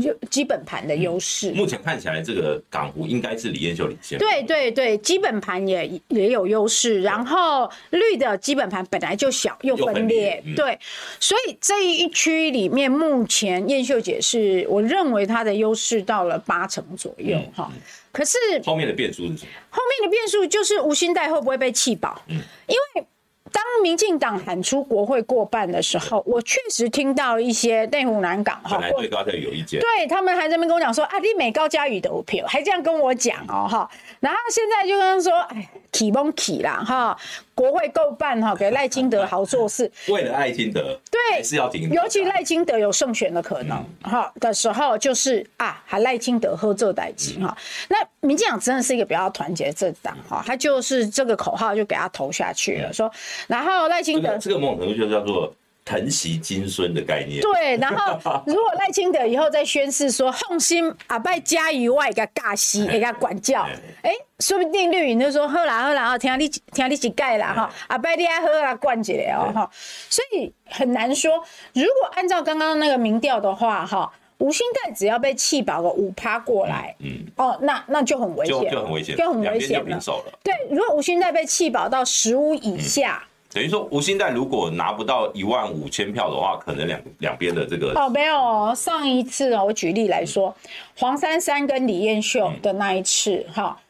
[0.00, 1.50] 就基本盘的优势。
[1.52, 4.18] 目前看起来，这个港湖应该是李彦秀领先。
[4.18, 7.00] 对对对，基本盘也也有优势。
[7.02, 10.78] 然后绿的基本盘本来就小又分裂，对，
[11.18, 17.72] 所以这一区里面，目前燕秀姐是我认为她的优势到了八成左右哈。
[18.12, 19.50] 可是后面的变数是什么？
[19.70, 22.22] 后面的变数就是吴欣岱会不会被弃保？
[22.28, 23.06] 嗯，因为。
[23.52, 37.16] 当民进党喊出国会过半的时候，我确实听到一些内湖南港哈，对高嘉宇有意见，对他们还在那边跟我讲说啊，你美高嘉宇的票，还这样跟我讲哦哈，然后现在就跟他说，哎，起崩起啦哈。
[37.58, 39.90] 国会够办哈，给赖清德好做事。
[40.06, 41.90] 为了赖清德，对，是要挺。
[41.90, 47.58] 尤其赖清德有胜选的可能哈的时候，就是啊，还赖清德喝这代金哈。
[47.88, 53.10] 那民进党真的是一个比较团结政党哈，他就是这个口号就给他投下去了，说，
[53.48, 55.52] 然后赖清德这个某种程度就叫做。
[55.88, 57.40] 承袭金孙的概念。
[57.40, 63.66] 对，然后如果赖清德以后再宣誓说，放心，阿拜加以外个尬西给他管教，
[64.02, 69.70] 哎，说不定绿营就说好啦好啦，听你听你几盖啦哈，阿拜你爱喝啊灌起来哦哈，
[70.10, 71.42] 所以很难说。
[71.72, 79.98] 如果按照刚刚那个民调的话哈，吴欣岱只要被气饱个五趴过来，嗯，哦，那那就很危险，就很危险，就很危险了。
[80.42, 83.24] 对，如果吴欣岱被气饱到十五以下。
[83.50, 90.54] 等于说，吴兴岱如果拿不到一万五千票的话，可能两两边的这个哦，没有上一次哦，我举例来说，
[90.96, 93.80] 黄珊珊跟李彦秀的那一次哈，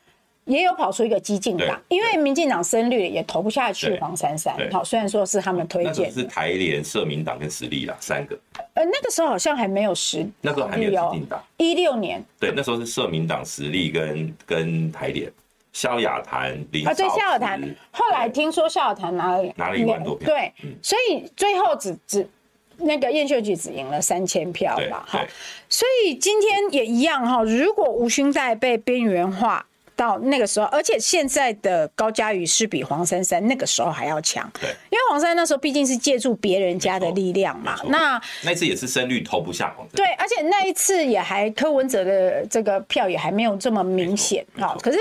[0.44, 8.38] 也有跑出一个激进党，因为民进党深绿也投不下去黄珊珊，好，虽然说是他们推荐，是台联、社民党跟实力啦，三个。
[8.74, 15.28] 呃，那个时候好像还没有实，那时候还没有激进党，一六年，对，那时候是社民党、实力跟跟台联。
[15.78, 16.52] 萧亚谈，
[16.84, 17.62] 啊，对，萧亚谈，
[17.92, 22.28] 后来听说萧亚谈拿了拿了一万多票，对，所以最后只只
[22.78, 25.24] 那个燕秀菊只赢了三千票吧，哈，
[25.68, 29.64] 所以今天也一样哈，如果吴勋在被边缘化。
[29.98, 34.48] 到那个时候，而且现在的高嘉瑜是比黄珊珊那个时候还要强。
[34.60, 37.76] 对，因为黄珊珊那时候毕竟是借助别人家的力量嘛。
[37.88, 39.96] 那那次也是声率投不下黄珊珊。
[39.96, 44.76] 对，而且那一次也还柯文哲的这个票也还没有这么明显哈。
[44.80, 44.98] 可是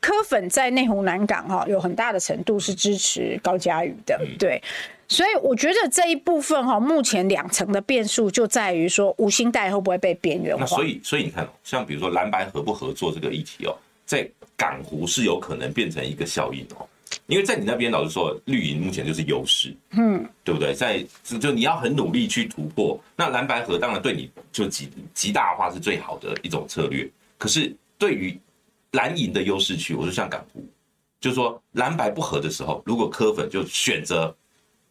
[0.00, 4.18] 柯粉在内湖南港哈有很大的程度是支持高嘉瑜的。
[4.38, 4.62] 对，
[5.06, 10.64] 所以我觉得这一部分哈，目前两层的变数就在于说吴欣岱会不会被边缘化。
[10.64, 13.76] 所以，所以你看，像比如说蓝白合不合作这个议题哦。
[14.10, 16.84] 在港湖是有可能变成一个效应哦，
[17.28, 20.74] 因为在你那边老实说，绿营目前就是优势，嗯，对不对？
[20.74, 27.08] 在就你要很努力去突破，那蓝白河当然对你就极极大化是最好的一种策略。
[27.38, 28.36] 可是对于
[28.90, 30.60] 蓝营的优势区，我就像港湖，
[31.20, 34.36] 就是说蓝白不合的时候，如果柯粉就选择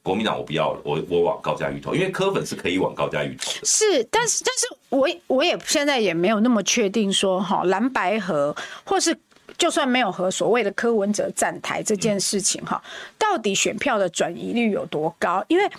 [0.10, 3.52] 国民党，我不要了，我我往高嘉瑜投，因为柯粉是可以往高嘉瑜投。
[3.64, 4.66] 是，但是但是。
[4.90, 9.16] 我我也现在也没有那么确定说哈蓝白合，或是
[9.56, 12.82] 就算没有和所谓的柯文哲站台这件事情哈，
[13.16, 15.46] 到底选票的转移率有多高？
[15.48, 15.70] 因为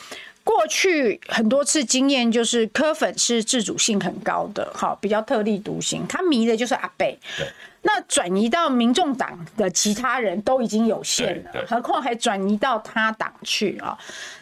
[0.51, 7.17] 过去很多次经验就是柯粉是自主性很高的哈，比较特立独行，他迷的就是阿北。
[7.83, 13.97] 那转移到民众党的其他人都已经有限了，何况还转移到他党去啊？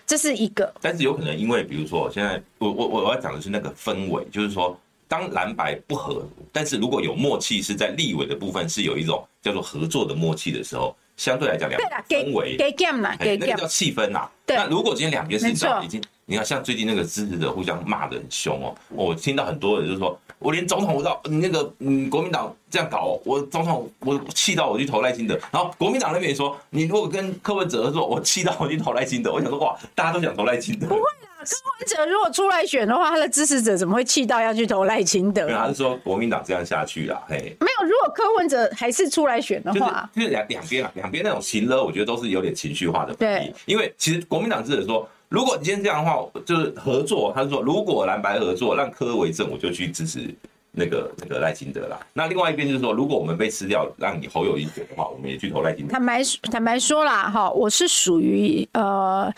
[0.07, 0.73] 这是一个。
[0.81, 14.27] 但是有可能因为，比如说，现在我我我要讲的是那个氛围，就是说，当蓝白不合，但是如果有默契，是在立委的部分是有一种叫做合作的默契的时候，相对来讲，两氛围给给嘛，给那个叫气氛呐。
[14.47, 20.19] 那如果今天两边是已经，你看像最近那个支持者互相骂得很凶哦，我听到很多人就是说。
[20.41, 29.33] 我连总统我到你那个嗯国民党这样搞，我总统我气到我去投赖清德，然后国民党那边也说，你如果跟柯文哲合作，我气到我去投赖清德。
[29.33, 30.87] 我想说哇，大家都想投赖清德。
[30.87, 31.18] 不会啦，
[31.49, 35.49] 柯文哲如果出来选的话，他的支持者怎么会气到要去投赖清德？
[35.49, 37.87] 他是说国民党这样下去了，嘿，没有。
[37.87, 43.15] 如果柯文哲还是出来选的话，就是两两边啊，两边那种情了，我觉得都是有点情绪化的。
[43.15, 45.09] 对，因为其实国民党支持者说。
[45.31, 50.35] 如果你今天这样的话，就是合作，他是说，如果蓝白合作让柯为政，我就去支持
[50.79, 51.99] 那个那个赖清德啦。
[52.15, 55.93] 那另外一边就是说，如果我们被吃掉，让你侯友谊选的话，我们也去投赖清德。
[55.93, 59.31] 坦白坦白说啦，哈，我是属于呃，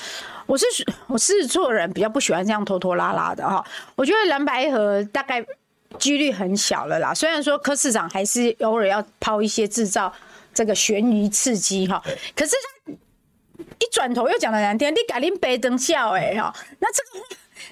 [0.47, 0.67] 我是
[1.09, 3.65] 我是做人比较不喜欢这样拖拖拉拉的哈。
[3.97, 5.45] 我觉得蓝白河大概
[5.99, 7.13] 几率很小了啦。
[7.15, 10.13] 虽然说柯市长还是偶尔要抛一些制造
[10.55, 12.03] 这个悬疑刺激哈，
[12.37, 12.53] 可是
[12.87, 12.93] 他。
[13.79, 17.25] 一转头又讲了难听，你改林白灯笑哎哈，那这个话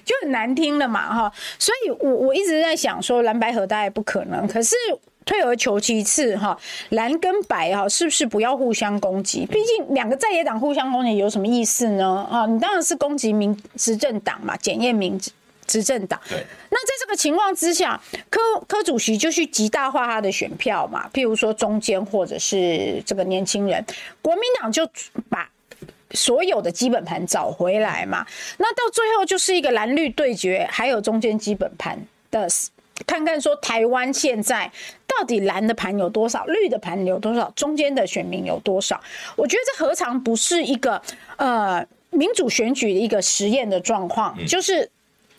[0.05, 4.75] 就很难听了嘛哈，所以我我一直在想说蓝白合大概不可能，可是
[5.25, 6.57] 退而求其次哈，
[6.89, 9.45] 蓝跟白哈是不是不要互相攻击？
[9.45, 12.27] 毕竟两个在野党互相攻击有什么意思呢？
[12.31, 15.19] 啊，你当然是攻击民执政党嘛，检验民
[15.67, 16.19] 执政党。
[16.27, 16.43] 对。
[16.71, 23.85] 那在这个情况之下，柯柯主席就去极大化他的选票嘛，譬如说中间或者是这个年轻人，
[24.23, 24.89] 国民党就
[25.29, 25.47] 把
[26.11, 28.25] 所有的基本盘找回来嘛。
[28.57, 31.99] 那到最后就是一个蓝绿对决，还有中间基本盘
[32.31, 32.47] 的。
[33.07, 34.69] 看看说台湾现在
[35.07, 38.99] 到底蓝的盘有多少，绿的盘有多少，中间的选民有多少？
[39.37, 41.01] 我觉得这何尝不是一个
[41.37, 44.91] 呃民主选举的一个实验的状况，嗯，就是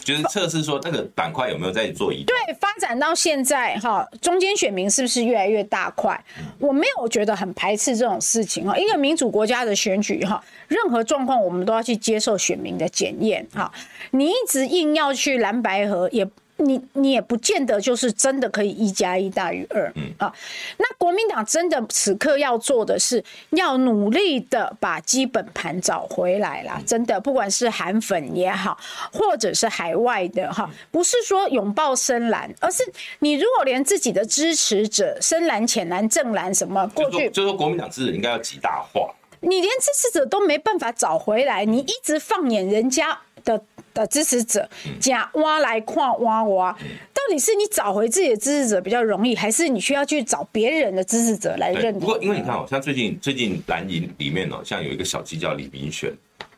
[0.02, 2.26] 就是测试说那个板块有没有在做移动。
[2.26, 6.18] 对，发展到现在哈，中间选民是不是越来越大块？
[6.58, 13.70] 我没有觉得很排斥这种事情哈，一个民主国家的选举哈，任何状况我们都要去接受选民的检验哈。
[14.10, 16.26] 你一直硬要去蓝白合也。
[16.60, 20.10] 你你也不见得就是真的可以一加一大于二，嗯。
[20.18, 20.32] 啊，
[20.76, 28.78] 那国民党真的此刻要做的是要努力的把基本盘找回来啦，真的，不管是韩粉也好，
[29.12, 32.82] 或者是海外的哈，不是说拥抱深蓝，而是
[33.20, 43.62] 你如果连自己的支持者深蓝、浅蓝、正蓝什么过去，就是说国民党支持应该要极大化，你连支持者都没办法找回来，你一直放眼人家的。
[43.92, 52.02] 的支持者，假挖来矿挖挖，到底是你找回自己的支持者比较容易，还是你需要去找别人的支持者来认同？
[52.02, 56.08] 不过，因为你看哦，像最近最近蓝营里面哦，像有一个小鸡叫李明玄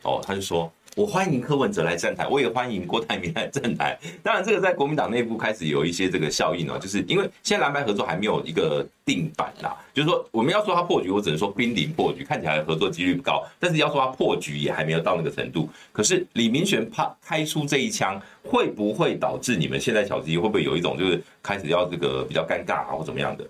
[0.02, 0.70] 哦，他就说。
[0.94, 3.98] 我欢迎柯文哲来站台，我也欢迎郭台铭来站台。
[4.22, 9.74] 当然，这个在国民党内部开始有一些这个效应哦，就是因为现在蓝白合作还没有一个定板啦。
[9.94, 13.42] 就是说，我们要说他破局，我只能说濒临破局，看起来合作几率不高。
[13.58, 15.66] 但是要说他破局，也还没有到那个程度。
[15.92, 23.44] 可是李明玄怕开出这一枪，会不会导致你们现在小鸡会不会有一种就是开始要这个比较尴尬啊，或怎么样的？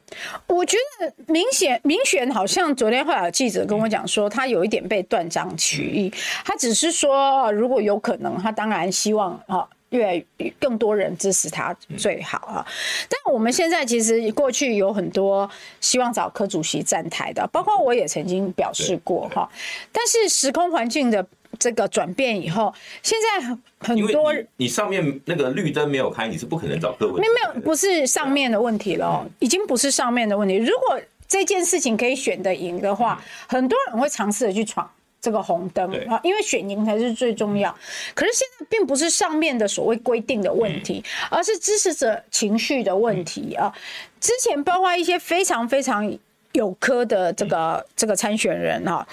[0.47, 6.13] 我觉得明显明玄好像昨天会有记者跟我讲说，他有一点被断章取义，
[6.45, 9.69] 他只是说如果有可能，他当然希望啊。
[9.93, 10.25] 越
[10.59, 12.67] 更多人支持他最好啊！
[13.11, 15.47] 但我们现在其实过去有很多
[15.83, 19.47] 希望找柯主席站台的，包括我也曾经表示过哈。
[19.93, 21.23] 但是时空环境的
[21.59, 27.21] 这个转变以后，现在很多你，你上面那个绿灯没有开，你是不可能找柯文哲。
[27.21, 30.57] 没有没有，不是上面的问题了，已经不是上面的问题。
[30.57, 34.91] 如果这件事情可以选得赢的话，很多人会尝试的去闯。
[35.21, 37.73] 这个红灯啊，因为选赢才是最重要。
[38.13, 43.73] 可是现在并不是上面的所谓规定的问题，而是支持者情绪的问题啊。
[44.21, 46.19] 之前包括一些非常非常。
[46.53, 49.07] 有科的这个、嗯、这个参选人哈，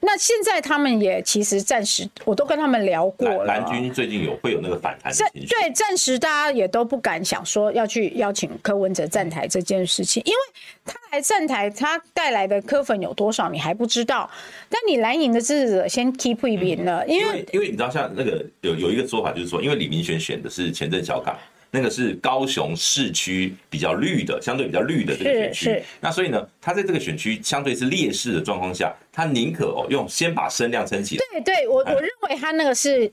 [0.00, 3.44] 那现在他们也其实暂时我都跟他们聊过了。
[3.44, 10.38] 蓝军最近有会有那个反弹，对，暂时大家也都不敢想说要去邀请柯文哲站台这件事情，因为
[10.84, 14.30] 他来站台，他带来的柯粉有多少你还不知道。
[14.68, 21.36] 但你蓝营的支持者先 keep 一边了，因为因为你知道像那个有有一个说法就是说，因为李明玄选的是前镇小港。
[21.76, 25.82] 那个是高雄市区比较绿的，相对比较绿的这个选区。
[26.00, 31.26] 那所以呢，他在这个选区相对是劣势的状况下，他宁可哦用先把声量撑起来。
[31.32, 33.12] 对对，我我认为他那个是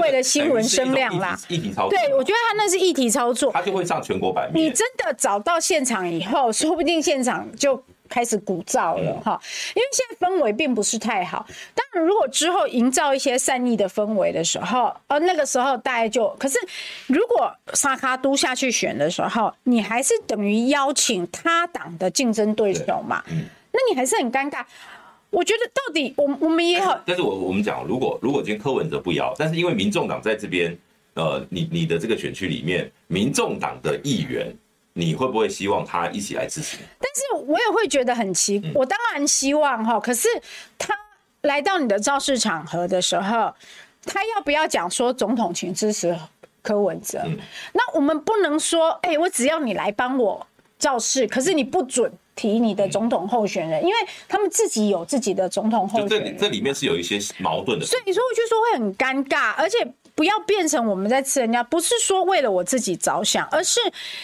[0.00, 1.90] 为了新闻声量啦，议题操作。
[1.90, 4.66] 对，我觉得他那是议题操作，他就会上全国版面。
[4.66, 7.82] 你真的找到现场以后，说不定现场就。
[8.08, 9.40] 开始鼓噪了哈，
[9.74, 11.46] 因为现在氛围并不是太好。
[11.74, 16.28] 当然，如果之后营造一些善意的氛围的时候，呃，那个时候大概就……
[16.38, 16.58] 可是，
[17.06, 23.22] 如果沙卡都下去选的时候，你还是等于邀请他党的竞争对手嘛？
[23.30, 24.64] 嗯那你还是很尴尬。
[25.30, 30.76] 我觉得到底我我们也好，但是我我们讲，如果如果今天柯文哲不邀，但是因为民众党在这边，
[31.14, 34.50] 呃，你你的这个选区里面，民众党的议员。
[34.98, 36.76] 你会不会希望他一起来支持？
[36.98, 40.00] 但是我也会觉得很奇怪，我当然希望哈。
[40.00, 40.26] 可是
[40.76, 40.92] 他
[41.42, 43.54] 来到你的造势场合的时候，
[44.04, 46.18] 他要不要讲说总统请支持
[46.62, 47.22] 柯文哲？
[47.74, 50.44] 那我们不能说，哎，我只要你来帮我
[50.80, 53.94] 造势，可是你不准提你的总统候选人，因为
[54.26, 56.36] 他们自己有自己的总统候选人。
[56.36, 59.78] 这这里面是有一些矛盾的，所以你说我就说会很尴尬，而且。
[60.18, 63.78] 不要变成我们在吃人家，不是说为了我自己着想，而是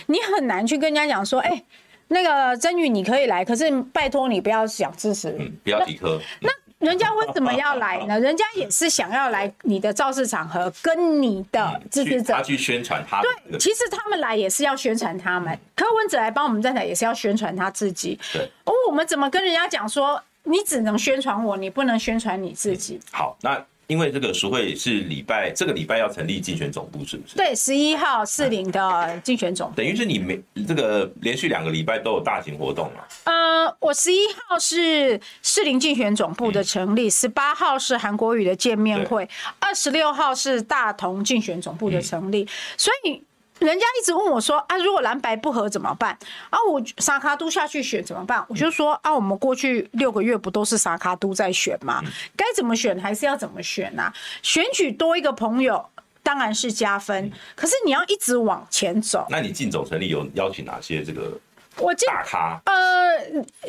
[0.07, 1.65] 你很难去跟人家讲说，哎、欸，
[2.09, 6.21] 那个曾宇你可以来，可是拜托你不要想支持，嗯，不要提科。
[6.41, 8.19] 那人家为什么要来呢？
[8.19, 13.23] 人家也是想要来你的造势场合，跟你的支持者他去宣传他。
[13.23, 18.19] 对，其实他们来也是要宣传他们，柯文哲来帮我们站台也是要宣传他自己。
[18.33, 22.99] 对，哦，我们怎么跟人家讲说，你只能宣传我，你不能宣传你自己？
[23.13, 23.65] 好，那。
[23.95, 27.37] 因因为这个赎会是礼拜这个礼拜要成立竞选总部，是不是？
[27.37, 33.05] 对，十一号四零的竞选总部，等于是你每这个连续两个礼拜都有大型活动嘛。
[33.23, 39.29] 呃，我十一号是四零竞选总部的成立，十八号是韩国语的见面会，
[39.61, 42.45] 二十六号是大同竞选总部的成立，
[42.77, 43.23] 所以。
[43.65, 46.17] 人家一直问我说啊，如果蓝白不合怎么办？
[46.51, 48.45] 啊，我沙卡都下去选怎么办？
[48.49, 52.03] 我就说啊，我们过去六个月不都是沙卡都在选吗？
[52.37, 54.13] 该怎么选还是要怎么选啊？
[54.43, 55.85] 选举多一个朋友
[56.23, 59.27] 当然是加分，可是你要一直往前走。
[59.29, 61.39] 那你进总成立有邀请哪些这个？
[61.79, 63.19] 我大咖呃，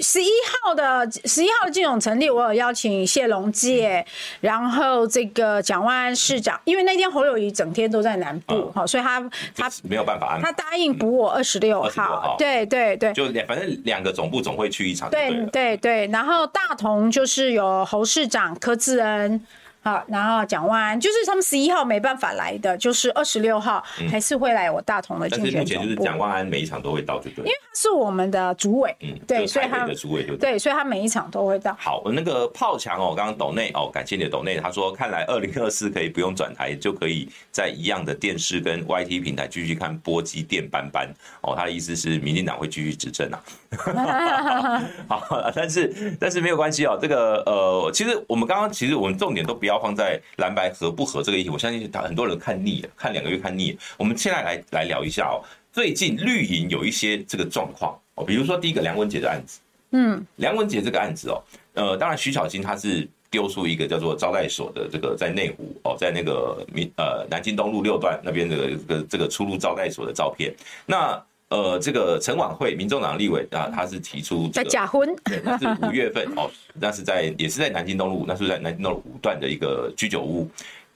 [0.02, 0.30] 十一
[0.64, 4.06] 号的十一号的金融成立，我有邀请谢龙介，
[4.42, 9.20] 然后这个蒋万安市长，因为那天侯友谊整天都在南部哈，所以他
[9.56, 19.46] 他没有办法安排，他答应补我二十六号，对对对，就两反正两个总部总会去一场，对对对，然后大同就是有侯市长柯志恩。
[19.86, 25.64] 好，然后蒋万安就是他们十一号没办法来的，就是二十六号还是会来我大同的竞选总部。
[25.64, 27.38] 但是目前就是蒋万安每一场都会到，就对？
[27.38, 31.76] 因为他是我们的主委，嗯，对，所以他的主委就对，所以他每一场都会到。
[31.80, 41.08] 好，那个炮强哦，刚刚抖内哦，感谢你的抖内，他说看来二零二四可以不用转台，就可以在一样的电视跟 YT 平台继续看波基电班班
[41.42, 43.44] 哦，他的意思是民进党会继续执政啊。
[45.08, 53.78] 好，但是但是没有关系哦，这个呃，其实我们刚刚其实我们重点都不要放在蓝白合不合这个议题，我相信很多人看腻了，看两个月看腻了。
[53.98, 59.60] 我们现在来来聊一下哦，最近绿营有一些这个状况哦，比如说第一个梁文杰的案子，
[59.92, 61.42] 嗯，梁文杰这个案子哦，
[61.74, 70.54] 呃，当然徐小金他是丢出一个叫做招待所的这个在内湖哦，在那个民呃南京东路六段那边的这个这个出入招待所的照片，
[70.86, 71.22] 那。
[71.50, 80.50] 呃，这个陈琬惠，民众党立委啊，他是提出在假婚， 对，那是五月份哦，那是在也是在南京东路，那是在南京东路五段的一个居酒屋。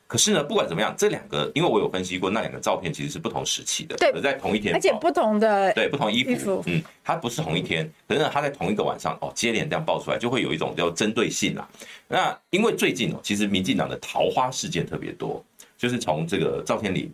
[0.08, 11.70] 可是呢，不管怎么样，这两个，因为我有分析过，那两个照片其实是不同时期的，对，在同一天，而且不同的，对，不同衣服，嗯，它不是同一天，可是呢，它在同一个晚上哦，接连这样爆出来，就会有一种叫针对性啦。
[12.08, 15.45] 那因为最近哦，其实民进党的桃花事件特别多，
[15.78, 17.08] 就是从这个赵天麟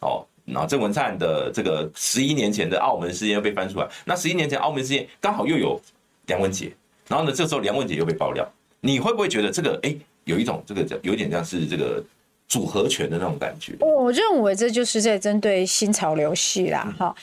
[0.00, 0.24] 哦。
[0.52, 5.80] 然后郑文灿的这个十一年前的澳门事件又被翻出来，那十一年前澳门事件刚好又有
[6.26, 6.72] 梁文杰，
[7.08, 8.48] 然后呢，这时候梁文杰又被爆料，
[8.80, 9.94] 你会不会觉得这个哎，
[10.24, 12.02] 有一种这个有点像是这个
[12.48, 13.74] 组合拳的那种感觉？
[13.80, 17.14] 我认为这就是在针对新潮流系啦，哈。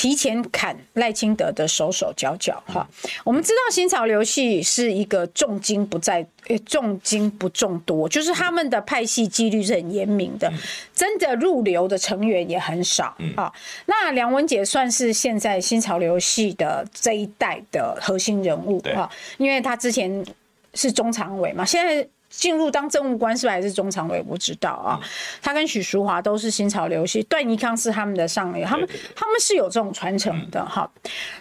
[0.00, 2.88] 提前砍赖清德的手手脚脚哈，
[3.22, 6.26] 我们知道新潮流系是一个重金不在，
[6.64, 10.50] 重金不重多，就是他们的派系纪律是很严明的，
[10.94, 13.52] 真的入流的成员也很少啊。
[13.84, 20.24] 那梁文杰算是现在新潮流系的这一代的核心人物哈，因为他之前
[20.72, 22.08] 是中常委嘛，现在。
[22.30, 24.18] 进入当政务官是不是还是中常委？
[24.20, 24.98] 我不知道啊。
[25.42, 30.90] 他跟许淑华都是新潮流系，段宜康是他们的上流，他们他们是有这种传承的哈。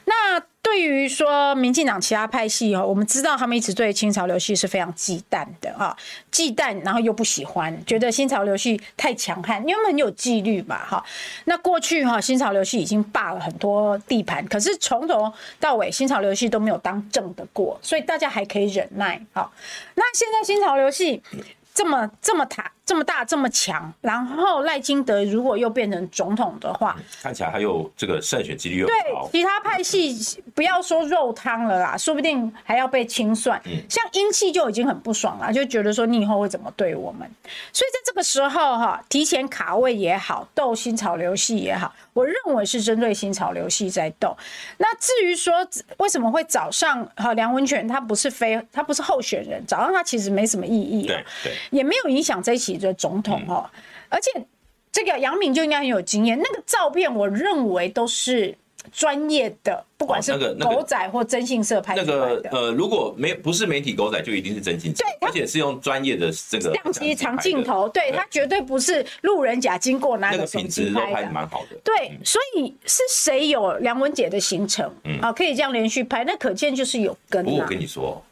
[0.06, 0.44] 那。
[0.62, 5.96] 对于说民进党其他派系哦，我们知道他们一直对新潮流系是非常忌惮的啊，
[6.30, 11.04] 忌惮，然后又不喜欢，觉得新潮流系太强悍，因为很有纪律嘛哈。
[11.46, 19.50] 那过去哈新潮流系已经霸了很多地盘，可是从头到尾新潮流系都没有当正的过，所以大家还可以忍耐哈。
[19.96, 21.24] 那现在新潮流系。
[21.72, 28.94] 这么这么大这么大这么强，然后赖金德如果又变成总统的话，看起来还有这个胜选几率又高。
[29.32, 33.62] 对，其他派系不要说肉汤了啦，说不定还要被清算。
[33.88, 37.30] 像英系就已经很不爽了，就觉得说你以后会怎么对我们？
[37.72, 44.36] 所以在这个时候哈，提前卡位也好，斗新潮流系也好，我认为是针对新潮流系在斗。
[44.78, 45.54] 那至于说
[45.98, 51.06] 为什么会早上哈梁文权，他不是非他不是候选人，早上他其实没什么意义。
[51.06, 51.54] 对对。
[51.70, 53.70] 也没有影响这一期的总统哦，
[54.10, 54.32] 而且
[54.92, 56.38] 这个杨敏就应该很有经验。
[56.38, 58.58] 那个照片，我认为都是
[58.92, 62.42] 专业的，不管是狗仔或征信社拍出来的。
[62.44, 65.04] 那个呃，如果没不是媒体狗仔，就一定是征信社。
[65.04, 71.14] 对，而且是用专业的这个相机长镜头，对，它绝对不是路人甲经过拿个手机拍的。
[71.14, 71.78] 拍的蛮好的。
[71.84, 75.32] 对，所以是谁有梁文杰的行程啊？
[75.32, 77.46] 可以这样连续拍，那可见就是有跟。
[77.46, 78.24] 不过我跟你说。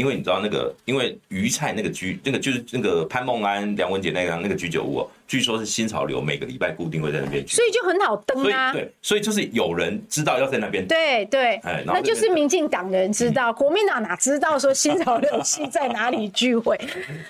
[0.00, 5.10] 因为你知道那个，因为鱼菜那个居，那个就是那个潘梦安、梁文杰那个那个居酒屋哦。
[5.30, 8.72] 据说是新潮流每个礼拜固定会在那边去，所以就很好登啊。
[8.72, 10.84] 对，所以就是有人知道要在那边。
[10.88, 16.76] 对对，哎，那就是民进党的人知道，国民党哪知道说新潮流系在哪里聚会？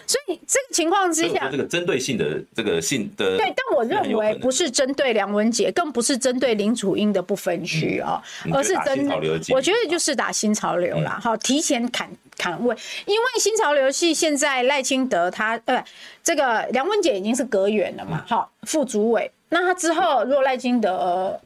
[0.07, 8.22] 所以这个情况之下，这个针对性的这个性的对，但我认为不是针对梁文杰，更不是针对林楚英的不分区啊，
[8.55, 12.74] 而是针对我觉得就是打新潮流啦，好，提前砍砍位，
[13.05, 15.84] 因为新潮流系现在赖清德他呃。
[16.31, 19.28] 这这个梁文杰已经是阁员了嘛，好、嗯，副主委。
[19.49, 21.37] 那他之后如果赖金德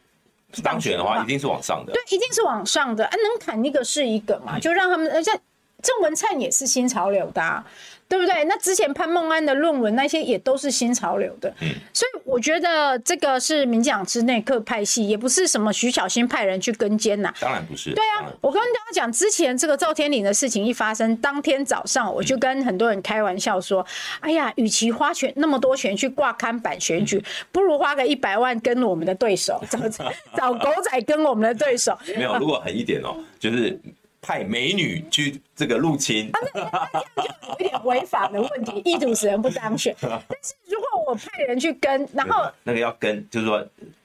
[0.63, 1.93] 当选的话，一定是往上的。
[1.95, 3.03] 对，一定是往上的。
[3.07, 5.33] 啊，能砍一个是一个嘛，就让他们而且。
[5.83, 7.63] 郑文灿也是新潮流的，啊，
[8.09, 8.45] 对不对？
[8.45, 17.93] 那之前潘孟安的论文那些也都是新潮流的，嗯，所以我觉得这个是民进党之内各派系，也不是什么徐小新派人去跟监呐，当然不是。
[17.95, 23.87] 对啊，我跟大家讲，之前这个赵天麟的事情一发生，当天早上我就跟很多人开玩笑说，嗯、
[24.21, 29.79] 哎呀，与其花钱那么多钱去挂刊版选举，嗯、不如花个一百万跟我们的对手找
[30.37, 31.99] 找狗仔跟我们的对手。
[32.15, 33.81] 没有，如果狠一点哦，就是。
[34.25, 39.95] 派美女去这个入侵，啊，那就有一点违法的问题，意主持人不当选。
[40.01, 43.63] 但是如果我派人去跟，然后那个要跟，就是说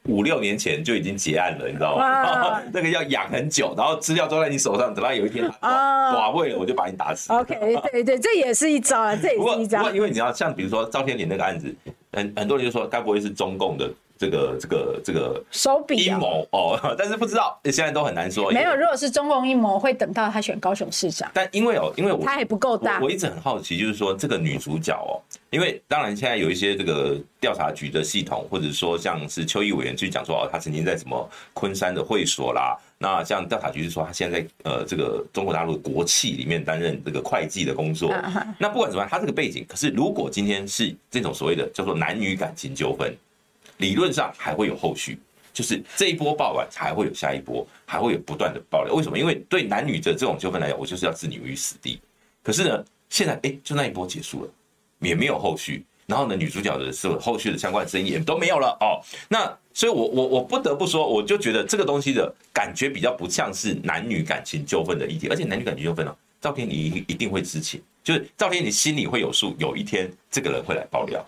[0.07, 2.61] 五六年前就已经结案了，你知道吗？
[2.73, 7.31] 那个要养很久，然后资料都在你手上，等到有一天啊寡位了，我就把你打死。
[7.31, 7.55] OK，
[7.89, 9.79] 对对，这也是一招啊，这也是一招。
[9.79, 11.73] 不过因为你要像比如说赵天林那个案子，
[12.11, 13.89] 很很多人就说该不会是中共的？
[14.19, 18.51] 这个这个这个手笔阴谋哦， 但是不知道，现在都很难说。
[18.51, 21.31] 没有，如果是中共阴谋，会等到他选高雄市长。
[21.33, 25.15] 但因为哦，因为我他还不够大我，我一直很好奇，就是说这个女主角哦，
[25.51, 38.13] 因为当然现在有一些这个调查局的系统，或者说像是邱毅委员去讲说哦，他曾经在什么昆山的会所啦，那像调查局是说他现在在呃这个中国大陆的国企里面担任这个会计的工作。
[38.57, 43.15] 那不管怎么样，他这个背景，可是如果今天是这种所谓的叫做男女感情纠纷。
[43.79, 45.17] 理论上还会有后续，
[45.51, 48.93] 就是这一波爆完还会有下一波，还会有不断的爆料。
[48.93, 49.19] 为什么？
[49.19, 51.99] 因为对男女的这种纠纷来讲，我就是要置你于死地。
[52.41, 54.51] 可是呢，现在哎，就那一波结束了，
[54.99, 55.83] 也没有后续。
[56.05, 58.97] 然后呢，女主角的是后续的相关声音也都没有了哦。
[59.27, 71.23] 那所以我，我我不得不说，我就觉得这个东西的感觉比较不像是男女感情纠纷的议题，而且男女感情纠纷呢，赵天你一定会知情，就是赵天你心里会有数，有一天这个人会来爆料。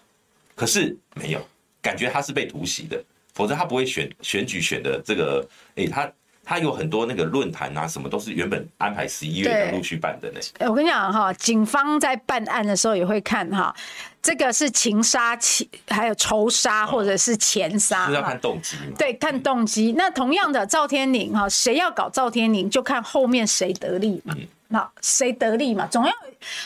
[0.56, 1.40] 可是没有。
[1.82, 3.04] 感觉他是被突袭的，
[3.34, 5.46] 否则他不会选选举选的这个。
[5.76, 6.12] 哎、欸，他
[6.44, 10.40] 他有很多那个论坛啊，什么都是原本安排十一月的陆续办的呢。
[10.68, 13.74] 我跟你讲哈，警方在办案的时候也会看哈，
[14.22, 18.76] 这个是情杀、情还有仇杀或者是钱杀，是要看动机。
[18.98, 19.94] 对，看动机。
[19.96, 24.36] 那同样的，赵天麟哈，谁要搞赵天麟，就看后面谁得利嘛。
[24.68, 26.12] 那谁得利嘛，总要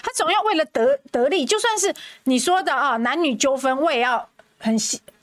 [0.01, 1.93] 他总要为了得得利，就算是
[2.23, 4.27] 你说的啊，男女纠纷，我也要。
[4.65, 4.75] 很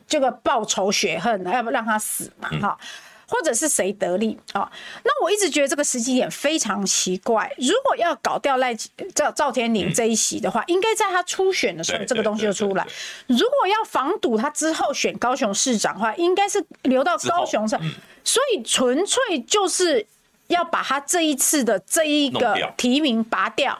[0.06, 2.48] 这个报仇雪恨，要不让他死嘛？
[2.60, 2.78] 哈，
[3.26, 4.70] 或者是谁得利啊？
[5.04, 7.50] 那我一直觉得这个时机点非常奇怪。
[7.56, 8.74] 如果要搞掉赖
[9.14, 12.86] 赵赵天麟这一席的话，应该在他初选的时候，这个东西就出来。
[13.26, 17.80] 如果要防堵他之后选高雄市长的话，应该是留到高雄上。
[18.22, 20.06] 所以纯粹就是
[20.48, 23.76] 要把他这一次的这一个提名拔掉。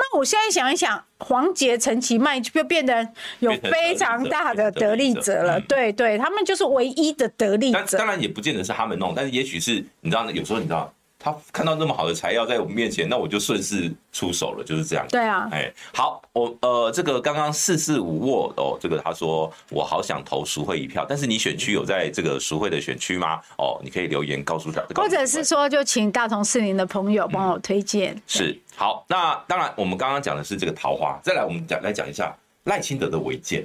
[0.00, 3.06] 那我现在想一想，黄杰、陈其迈就变得
[3.40, 5.60] 有非常大的得利者了。
[5.60, 7.98] 对对，他们就是唯一的得利者。
[7.98, 10.90] 当然也不见得是他们弄，但是也许是你知道，有时候你知道。
[11.22, 15.06] 他看到那么好的材料在我们面前，那我就顺势出手了，就是这样。
[15.10, 23.38] 对啊，哎，好，我呃，这个刚刚四四五握哦，这个他说我好想投赎回一票，但是你选区有在这个赎回的选区吗？
[23.58, 28.14] 哦，你可以留言告诉他，或者是说就请大同市民的朋友帮我推荐。
[28.14, 33.62] 嗯、是，好，那当然我们刚刚讲的是这个桃花，再来我们讲来讲一下赖清德的违建，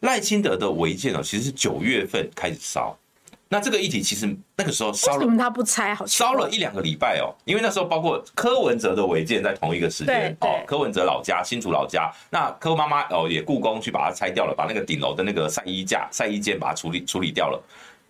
[0.00, 2.94] 赖清德的违建哦，其实是九月份开始烧。
[3.52, 5.92] 那这个议题其实那个时候烧了，为什么他不拆？
[5.92, 17.60] 好烧了一两个礼拜哦，因为那时候包括柯文哲的违建在同一个时间哦，柯文哲老家新竹老家，那柯妈妈哦也故宫去把它拆掉了，把那个顶楼的那个晒衣架、晒衣间把它处理处理掉了。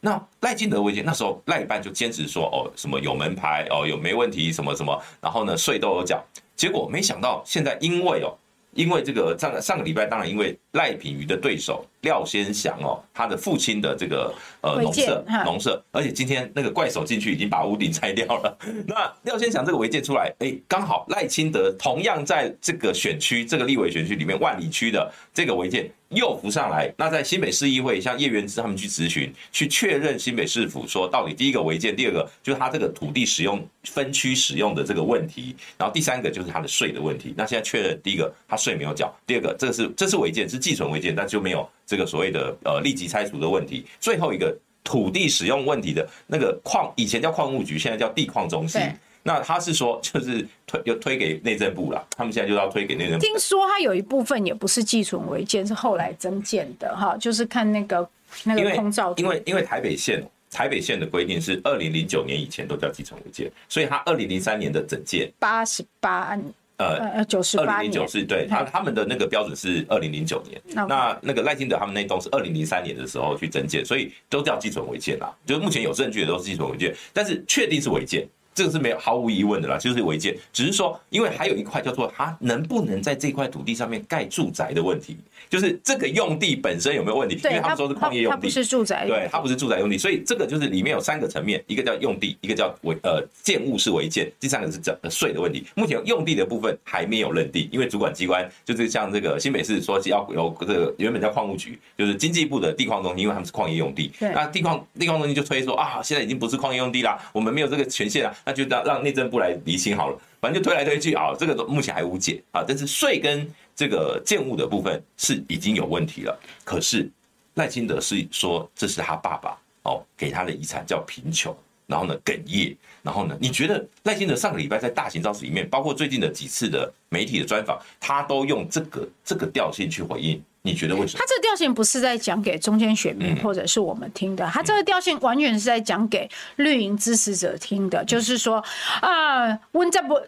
[0.01, 6.23] 那赖金德违建那时候赖办就坚持说哦什么有门牌哦有没问题什么什么，然后呢税都有缴，
[6.55, 8.37] 结果没想到现在因为哦。
[8.73, 18.59] 因为这个上上个礼拜，当然因为赖品妤的对手廖先祥哦，他的父亲的这个呃农舍农舍，而且今天那个怪手进去已经把屋顶拆掉了。
[18.87, 25.91] 那廖先祥这个违建出来，哎，刚好赖清德同样在这个选区这个立委选区里面万里区的这个违建。
[26.11, 37.33] 又浮上来，那在新北市议会，像叶元之他们去咨询，去确认新北市府说，到底第一个违建，第二个就是他这个土地使用分区使用的这个问题，然后第三个就是他的税的问题。
[37.37, 43.87] 那现在确认，第一个他税没有缴，第二个这个是这是违建，是寄存违建，但就没有这个所谓的呃立即拆除的问题。
[43.99, 48.81] 最后一个土地使用问题的那个矿，以前叫矿务局，现在叫地矿中心。
[49.23, 53.25] 那他是说，就是推又推给内政部了，他们现在就要推给内政部。
[53.25, 58.09] 听说他有一部分也不是寄存违建，是后来增建的哈，就是看那个
[58.45, 59.13] 那个空照。
[59.19, 66.43] 因为因为台北县台北县的规定是二零零九年以前都叫寄存违建，所以他二零零三年的整建八十八案
[66.81, 78.27] 呃呃九十八年，二零零九是对他他们的那个标准是二零零九年，那那个赖清德他们那栋是二零零三年的时候去增建，所以都叫寄存违建啦，就是目前有证据的都是寄存违建，但是确定是违建。
[78.55, 85.17] 这个是没有毫无疑问的啦，就是违建，只是说，因为还有一块叫做它能不能在这块土地上面盖住宅的问题，
[85.49, 87.37] 就是这个用地本身有没有问题？
[87.45, 95.65] 因为他们说是矿业用地，它不是住宅，对，它不是住宅用地，所以这个就是里面有三个层面，一个叫用地，一个叫违呃建物是违建，第三个是这税的问题。
[95.75, 108.35] 目前用地的部分还没有认定，因为主管机关就是像这个新北市说要有这个原本叫矿务局，就是经济部的地矿中心，因为他们是矿业用地，那地矿地矿中心就推说啊，现在已经不是矿业用地啦，我们没有这个权限了。
[108.45, 112.65] 那就让让内政部来厘清好了，反正就推来推去啊，这个都目前还无解啊。
[112.67, 116.41] 但是税跟这个建物的部分是已经有问题了。
[116.65, 117.11] 可是
[117.55, 130.43] 赖清德是说这是他爸爸哦给他的遗产叫贫穷，然后呢哽咽，然后呢你觉得赖清德上个礼拜在大型造势里面，包括最近的几次的媒体的专访，他都用这个这个调性去回应。
[130.63, 131.19] 你觉得为什么？
[131.19, 138.63] 他这个调性不是在讲给中间选民或者是我们听的，他这个调性完全是在讲给绿营支持者听的，就是说
[139.01, 140.21] 啊，温这不，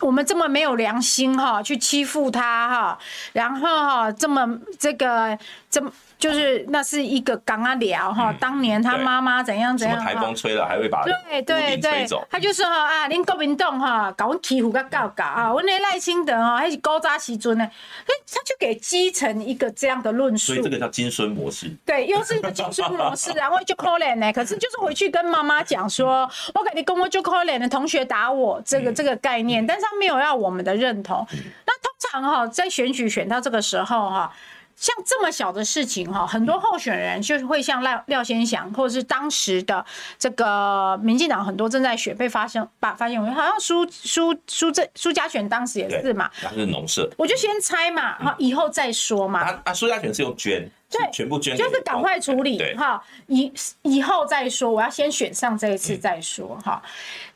[0.00, 2.98] 我们这么没有良心哈，去欺负他哈，
[3.32, 5.38] 然后哈这么这个
[5.70, 5.90] 这么。
[6.18, 31.24] 就是那是一个刚刚聊哈，当年他妈妈怎样怎样，台风吹了还会把对对对，他就说哈啊，恁国民党哈搞欺负个搞搞啊，我那赖清德哈还是高扎西尊呢，哎，他就给基层一个这样的论述，所以这个叫金孙模式，对，又是一个金孙模式， 然后就可怜呢，可是就是回去跟妈妈讲说，我给你跟我就可怜的同学打我这个这个概念，但是他没有要我们的认同，
[31.64, 34.32] 那通常哈在选举选到这个时候哈。
[34.78, 39.84] 像这么小的事情哈，很多候选人就是会像廖廖先祥，或者是当时的
[40.16, 49.40] 这个民进党很多正在选被发生把发现，好像苏苏苏这苏家全当时也是嘛，他是农舍，我就先猜嘛，哈，以后再说嘛。
[49.40, 53.52] 啊啊，苏家全是用捐，对，全部捐，就是赶快处理哈，以
[53.82, 56.80] 以后再说，我要先选上这一次再说哈。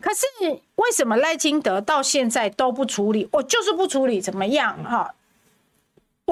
[0.01, 0.21] 可是
[0.77, 3.29] 为什么赖清德到现在都不处理？
[3.33, 5.13] 我就是不处理，怎么样哈？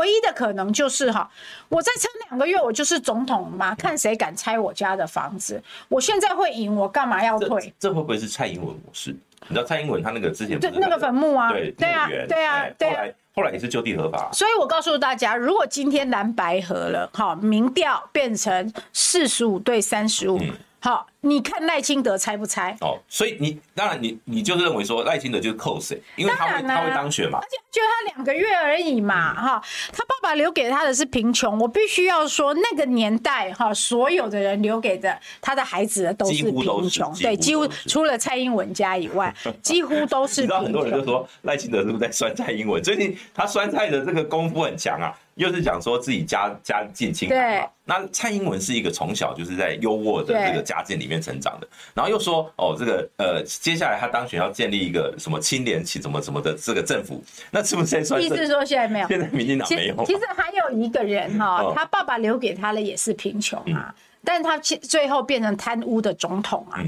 [0.01, 1.31] 唯一的可能就是哈，
[1.69, 5.63] 我再撑两个月，我就是总统嘛，看谁敢拆我家的房子。
[5.89, 7.73] 我现在会赢，我干嘛要退？
[7.79, 9.15] 这会不会是蔡英文模式？
[9.49, 14.31] 你知道蔡英文他那个之前对那个坟墓啊，对对啊，对啊，对啊，后来后来也是就地合法。
[14.33, 20.41] 所以我告诉大家，如果今天蓝白合了，哈，民调变成四十五对三十五。
[20.83, 22.75] 好，你看赖清德猜不猜？
[22.81, 40.41] 哦，所以你当然你你就是认为说赖清德就是扣谁，因为他会他会当选嘛，而且就他两个月而已嘛，哈、嗯，他爸爸留给他的是贫穷，我必须要说那个年代哈，所有的人留给的他的孩子的都是贫穷，对，几乎除了蔡英文家以外， 几乎都是。
[40.41, 42.83] 你知道很多人就说赖清德是不是在酸蔡英文？
[42.83, 45.13] 最近他酸菜的这个功夫很强啊。
[45.41, 58.23] 又是讲说自己家家境清寒嘛，那蔡英文是一个从小就是在优渥的这个家境里面成长的，然后又说哦，这个呃，接下来他当选要建立一个什么清廉起什么什么的这个政府，那是不是算？
[58.23, 60.05] 意思说现在没有，现在民进党没有。
[60.05, 66.85] 其实还有一个人哈，他爸爸留给他的也是贫穷啊，但是他最后变成贪污的总统啊，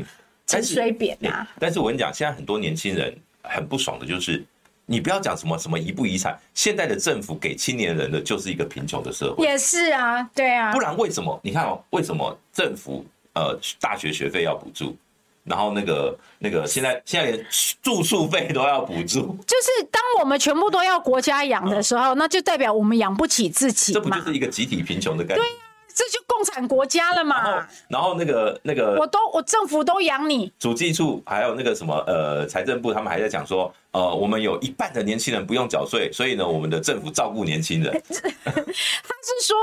[0.47, 1.49] 陈水扁啊。
[1.59, 4.45] 但是我跟你讲，现在很多年轻人很不爽的就是。
[4.85, 9.47] 你不要讲什么什么遗不遗产，现在的政府给青年人的就是一个贫穷的社会。
[9.47, 10.73] 也是啊，对啊。
[10.73, 11.39] 不然为什么？
[11.43, 13.05] 你看哦，为什么政府
[13.35, 14.95] 呃大学学费要补助，
[15.45, 17.47] 然后那个那个现在现在连
[17.81, 19.37] 住宿费都要补助？
[19.47, 24.01] 就是当我们全部都要国家养的时候，那就代表我们养不起自己嘛。
[24.01, 25.39] 这不就是一个集体贫穷的概念？
[25.39, 25.63] 对呀，
[25.95, 27.41] 这就共产国家了嘛。
[27.41, 30.53] 然后，然后那个那个，我都我政府都养你。
[30.59, 33.73] 主计处还有那个什么呃财政部，他们还在讲说。
[33.93, 37.93] 呃，我们有一半的年轻人不用缴税，所以呢，我们的政府照顾年轻人。
[38.03, 39.57] 他是说，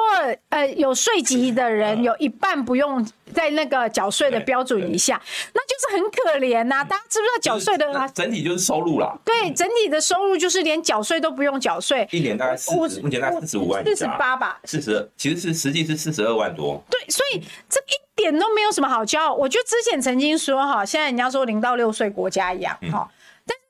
[0.49, 3.03] 呃，有税籍的人有一半不用
[3.33, 5.19] 在那个缴税的标准以下，
[5.53, 6.83] 那就是很可怜呐、啊。
[6.83, 8.09] 大家知不知道缴税的？
[8.13, 9.17] 整体就是收入啦。
[9.25, 16.79] 对，整体的收入就是连缴税都不用缴税，一年大概四十，目前大概四十五万，四十八吧，四十二，其实是实际是四十二万多。
[16.87, 19.33] 对，所以这一点都没有什么好骄傲。
[19.33, 23.09] 我就之前曾经说哈，现在人家说零到六岁国家养哈。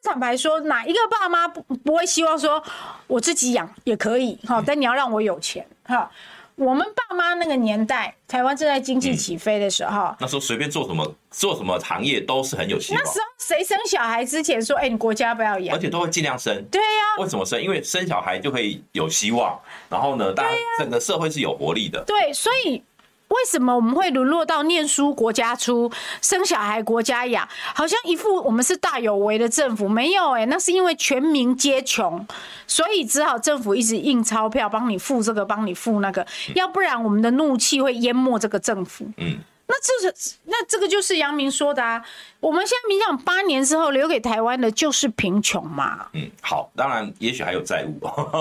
[0.01, 2.63] 坦白说，哪一个爸妈不不会希望说
[3.07, 4.63] 我自己养也可以哈？
[4.65, 6.09] 但你要让我有钱哈。
[6.55, 13.01] 我们爸妈那个年代，台湾正在经济起飞的时候，那时候随便做什么做什么行业都是很有希望。
[13.01, 16.53] 那时候谁生小孩之前说，哎，你国家不要养，而且都会尽量生。
[16.69, 17.63] 对呀，为什么生？
[17.63, 19.57] 因为生小孩就可以有希望，
[19.89, 22.03] 然后呢，大家整个社会是有活力的。
[22.05, 22.83] 对，所以
[23.29, 27.47] 为什么我们会沦落到念书国家出，生小孩国家养？
[27.73, 32.25] 好像一副我们是大有为的政府，没有哎、那是因为全民皆穷，
[32.67, 36.25] 所以只好政府一直印钞票帮你付这个，帮你付那个，
[36.55, 39.05] 要不然我们的怒气会淹没这个政府。
[39.17, 39.37] 嗯。
[39.71, 42.03] 那这是那这个就是杨明说的啊，
[42.39, 46.07] 我们现在民进党八年之后留给台湾的就是贫穷嘛。
[46.13, 47.99] 嗯，好，当然也许还有债务。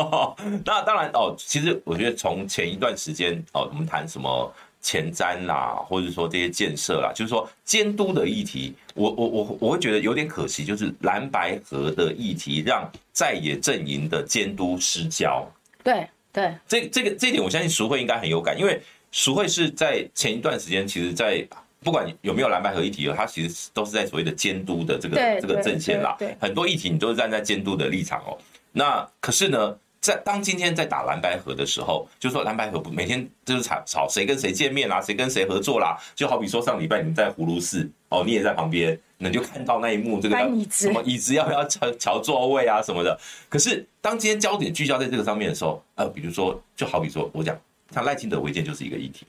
[0.65, 4.51] 那当然哦，其实我觉得从前一段时间哦，我们谈什么
[4.81, 15.47] 前瞻啦，或者说这些建设啦，就是说监督的议题，我我我我会觉得有点可惜，就是蓝白河的议题让在野阵营的监督失焦。
[15.83, 18.81] 对对，这这个这一点我相信淑慧应该很有感，因为。
[19.11, 21.43] 淑慧是在前一段时间，其实，在
[21.83, 26.15] 不管有没有蓝白河议题，他其实都是在所谓的监督的这个这个阵线啦。
[26.39, 28.37] 很多议题你都是站在监督的立场哦。
[28.71, 35.99] 那可是呢，在当今天在打蓝白合的时候，就说蓝白合不每天就是吵吵谁跟谁见面啦，谁跟谁合作啦。
[36.15, 40.37] 就好比说上礼拜你们在葫芦寺哦，你也在旁边，你就看到那一幕，这个
[40.71, 43.19] 什么椅子要不要调调座位啊什么的。
[43.49, 47.59] 可是当今天焦点聚焦在这个上面的时候，呃，比如说就好比说我讲。
[47.91, 49.27] 像赖清德违建就是一个议题，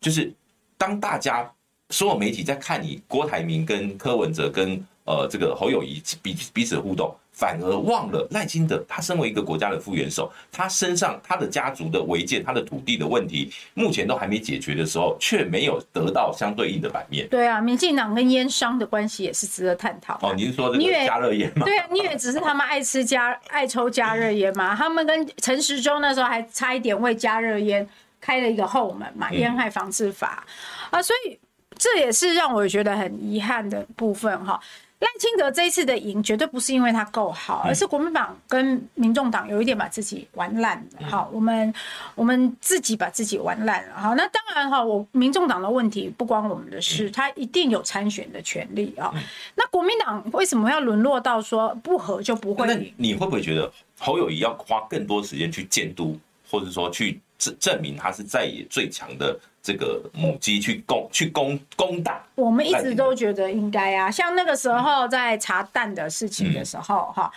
[0.00, 0.32] 就是
[0.78, 1.52] 当大家
[1.90, 17.26] 所有媒体在看你郭台铭跟柯文哲跟呃这个侯友谊彼彼此的互动，反而忘了赖清德他身为一个国家的副元首，他身上他的家族的违建、他的土地的问题，目前都还没解决的时候，却没有得到相对应的版面。
[17.28, 20.18] 对啊，民进党跟烟商的关系也是值得探讨。
[20.20, 21.64] 哦，您是说这个加热烟吗？
[21.64, 24.76] 对啊，你以为只是他们爱吃加爱抽加热烟吗？
[24.76, 27.88] 他们跟陈时中那时候还差一点为加热烟
[28.20, 30.44] 开了一个后门嘛，烟害防治法
[30.90, 31.38] 啊，所以
[31.78, 34.60] 这也是让我觉得很遗憾的部分哈。
[35.00, 41.08] 赖清德这一次的赢，绝对不是因为他够好，而是国民党跟民众党有一点把自己玩烂了。
[41.08, 41.74] 好，我们
[42.14, 43.94] 我们自己把自己玩烂了。
[43.98, 49.10] 好，那当然哈，我民众党的问题不关我们的事，他一定有参选的权利啊。
[49.54, 52.66] 那国民党为什么要沦落到说不和就不会？
[52.66, 56.18] 那你会不会觉得侯友宜要花更多时间去监督，
[56.50, 59.36] 或者说去证证明他是在野最强的？
[59.62, 64.10] 这个母鸡去攻去攻攻打，我们一直都觉得应该啊。
[64.10, 67.30] 像那个时候在查蛋的事情的时候，哈，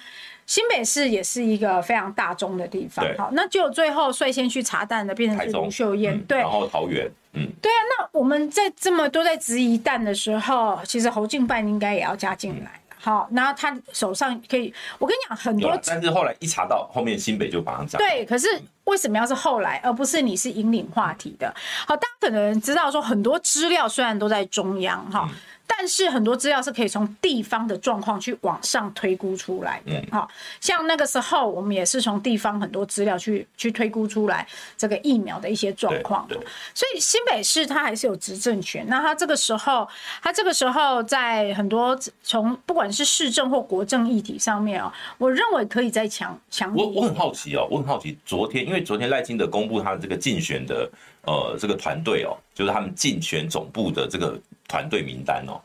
[0.46, 7.76] 新北市也是一个非常大宗的地方，好，那就最后率先去查蛋的变成是卢秀燕，对，然后桃园，嗯，对啊。
[8.00, 12.80] 那我们在这么多在质疑蛋的时候，其实侯进办应该也要加进来。
[13.04, 18.00] 好，然后他手上可以，我跟你讲很多，但是后来一查到后面新北就马上讲。
[18.00, 18.48] 对，可是
[18.86, 21.54] 为什么要是后来，而不是你是引领话题的？
[21.86, 25.28] 好，大家可能知道说很多资料虽然都在中央哈。
[25.30, 25.38] 嗯
[25.76, 30.30] 但是很多资料是可以从地方的状况去往上推估出来的，好，
[30.62, 34.48] 像那个时候我们也是从地方很多资料去去推估出来
[34.78, 36.28] 这个疫苗的一些状况，
[36.74, 38.86] 所以新北市它还是有执政权。
[38.88, 39.88] 那他这个时候，
[40.22, 46.74] 他这个时候在很多从不管是市政或国政议题上面啊，我认为可以再强强。
[46.76, 50.90] 我我很好奇哦，我很好奇，昨天因为昨天赖清德公布他的这个竞选的
[51.24, 54.40] 呃这个团队哦，就是他们竞选总部的这个。
[54.74, 55.62] 团队名单哦，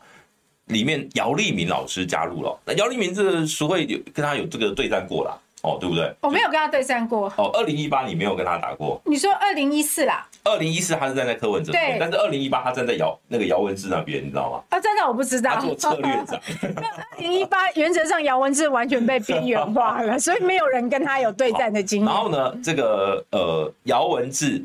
[0.65, 2.55] 里面姚立明老师加入了。
[2.63, 6.13] 那姚立明这个淑慧有跟他有这个对战过啦，哦，对不对？
[6.21, 7.27] 我没有跟他对战过。
[7.37, 9.01] 哦，二零一八你没有跟他打过。
[9.05, 10.27] 你说二零一四啦？
[10.43, 14.63] 二零一四他是站在柯文哲那边，但是二零一八他站在姚那个姚文智那边，你知道吗？
[14.69, 15.55] 啊，真的我不知道。
[15.55, 16.39] 他做策略长。
[16.85, 22.07] 二零一八原则上姚文智完全被边缘化了， 所以没有人跟他有对战的经验。
[22.07, 24.63] 然后呢，这个呃姚文智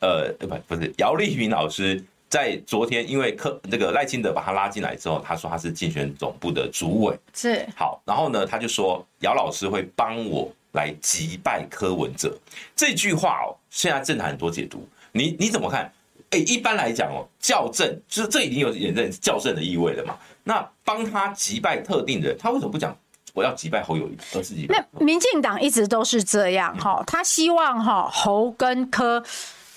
[0.00, 2.04] 呃不不是姚立明老师。
[2.28, 12.36] 在昨天，因为柯这个赖清德把他拉进来之后，他说他是竞选总部的主委，是好，然后呢，他就说姚老师会帮我来击败柯文哲
[12.74, 15.90] 这句话哦，现在政坛很多解读，你你怎么看？
[16.30, 20.18] 哎，一般来讲哦，校正就是这已经有点在校正的意味了嘛。
[20.42, 22.94] 那帮他击败特定人，他为什么不讲
[23.32, 24.84] 我要击败侯友宜，而是击败？
[24.92, 29.22] 那民进党一直都是这样哈，他希望哈侯跟柯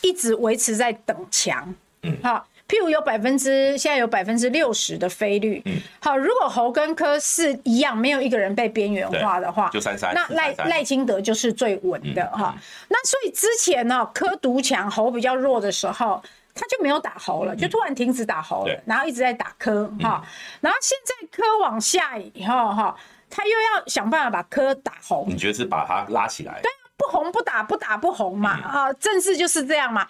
[0.02, 1.76] 一直维持在等强。
[2.04, 12.56] 嗯，好，譬如有百分之现在有百分之六十的非率，嗯，好，如果侯跟柯是一样，没有一个人被边缘化的话，就三三，那赖赖清德就是最稳的哈。
[12.88, 16.22] 那所以之前呢，柯独强，侯比较弱的时候，
[16.56, 20.24] 他就没有打侯了，就突然停止打侯了，然后一直在打柯哈。
[20.62, 22.96] 然后现在柯往下以后哈，
[23.30, 25.26] 他又要想办法把柯打红。
[25.28, 26.60] 你觉得是把他拉起来？
[26.62, 30.08] 对啊，不红不打，不打不红嘛，啊，政治就是这样嘛。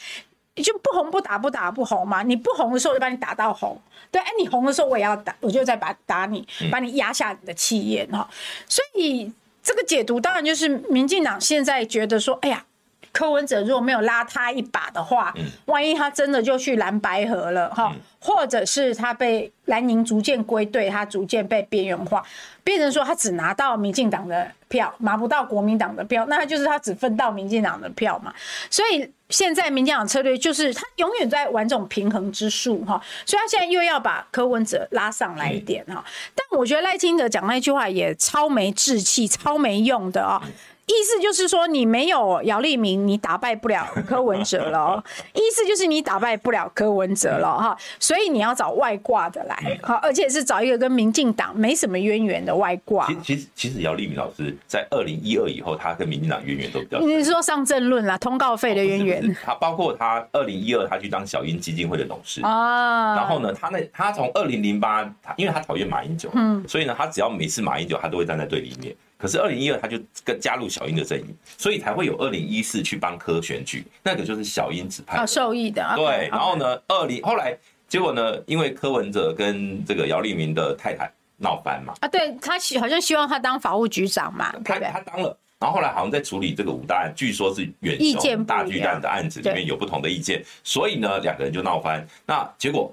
[0.59, 3.81] 你就不红不打不打不红嘛，你不红的时候就把你打到红，
[4.11, 8.29] 对，哎，你红的时候我也要打，我就再把打你，把你压下你的气焰哈。
[8.67, 9.31] 所以
[9.63, 12.65] 这个解读当然就是民进党现在觉得说，哎呀，
[13.11, 22.23] 柯文哲如果没有拉他一把的话，嗯、万一他真的就去蓝白河了哈，嗯、或者是他被蓝营逐渐归队，他逐渐被边缘化，
[22.63, 28.33] 变成说他只拿到民进党的票，拿不到国民党的票，那他就是他只分到民进党的票嘛。
[28.69, 35.95] 所以现在民进党策略就是他永远在玩这种平衡之术哈，所以他现在又要把柯文哲拉上来一点哈。
[35.95, 36.03] 嗯、
[36.35, 40.41] 但我觉得赖清德讲那句话也超没志气、超没用的啊。
[40.89, 45.01] 意思就是说，你没有姚立明，你打败不了柯文哲了。
[45.33, 53.07] 意思就是你打败不了柯文哲了哈，所以你要找外挂的来，好，而且是找一个跟民进党没什么渊源的外挂。
[53.23, 56.99] 其实，其实姚立明老师在二零一二以后，他跟民进党渊源都比较。
[56.99, 59.37] 你是说上政论啦，通告费的渊源。
[59.45, 63.15] 他包括他二零一二，他去当小英基金会的董事啊。
[63.15, 68.95] 然后呢，他那他从二零零八，他因为他讨厌马英九，嗯，所以呢，他只要每次马英九，他都会站在对立面。
[69.19, 71.25] 可是二零一二他就跟加入小英的阵营，
[71.57, 75.85] 所以才会有二零一四去帮柯选举，那个就是小英指派的、哦、受益的。
[75.97, 77.53] 对，okay, 然后呢，二.零后来
[77.89, 92.07] 结果呢，因为柯文哲跟这个姚立明的太太闹翻嘛，啊，对他希好像希望他当法务局长嘛，他他当了，然后后来好像在处理这个五大案，据说是远雄大巨蛋的案子里面有不同的意见，所以呢，两个人就闹翻。
[92.25, 92.89] 那结果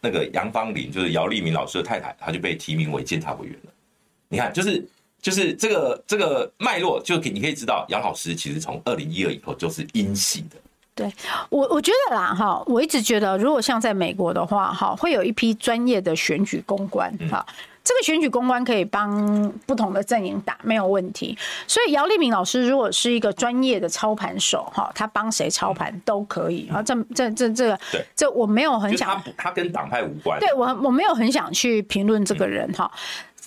[0.00, 3.72] 那个杨芳玲就是姚立明老师的太太，她就被提名为监察委员了。
[4.28, 4.84] 你看，就是。
[5.20, 10.56] 就是这个这个脉络，就你可以知道，姚老师其实从二零一二以后就是英系的。
[10.94, 11.12] 对
[11.48, 17.46] 我，我觉得啦，哈，我一直觉得，如果像在美国的话，哈，会有一批专业的选举公关，哈，
[17.84, 21.38] 这个选举公关可以帮不同的阵营打，没有问题。
[21.68, 26.68] 所以姚立明老师如果是一个专业的操盘手，哈，他帮谁操盘都可以。
[26.68, 30.40] 啊，这这这这个，对，这我没有很想，他他跟党派无关。
[30.40, 32.90] 对我我没有很想去评论这个人，哈。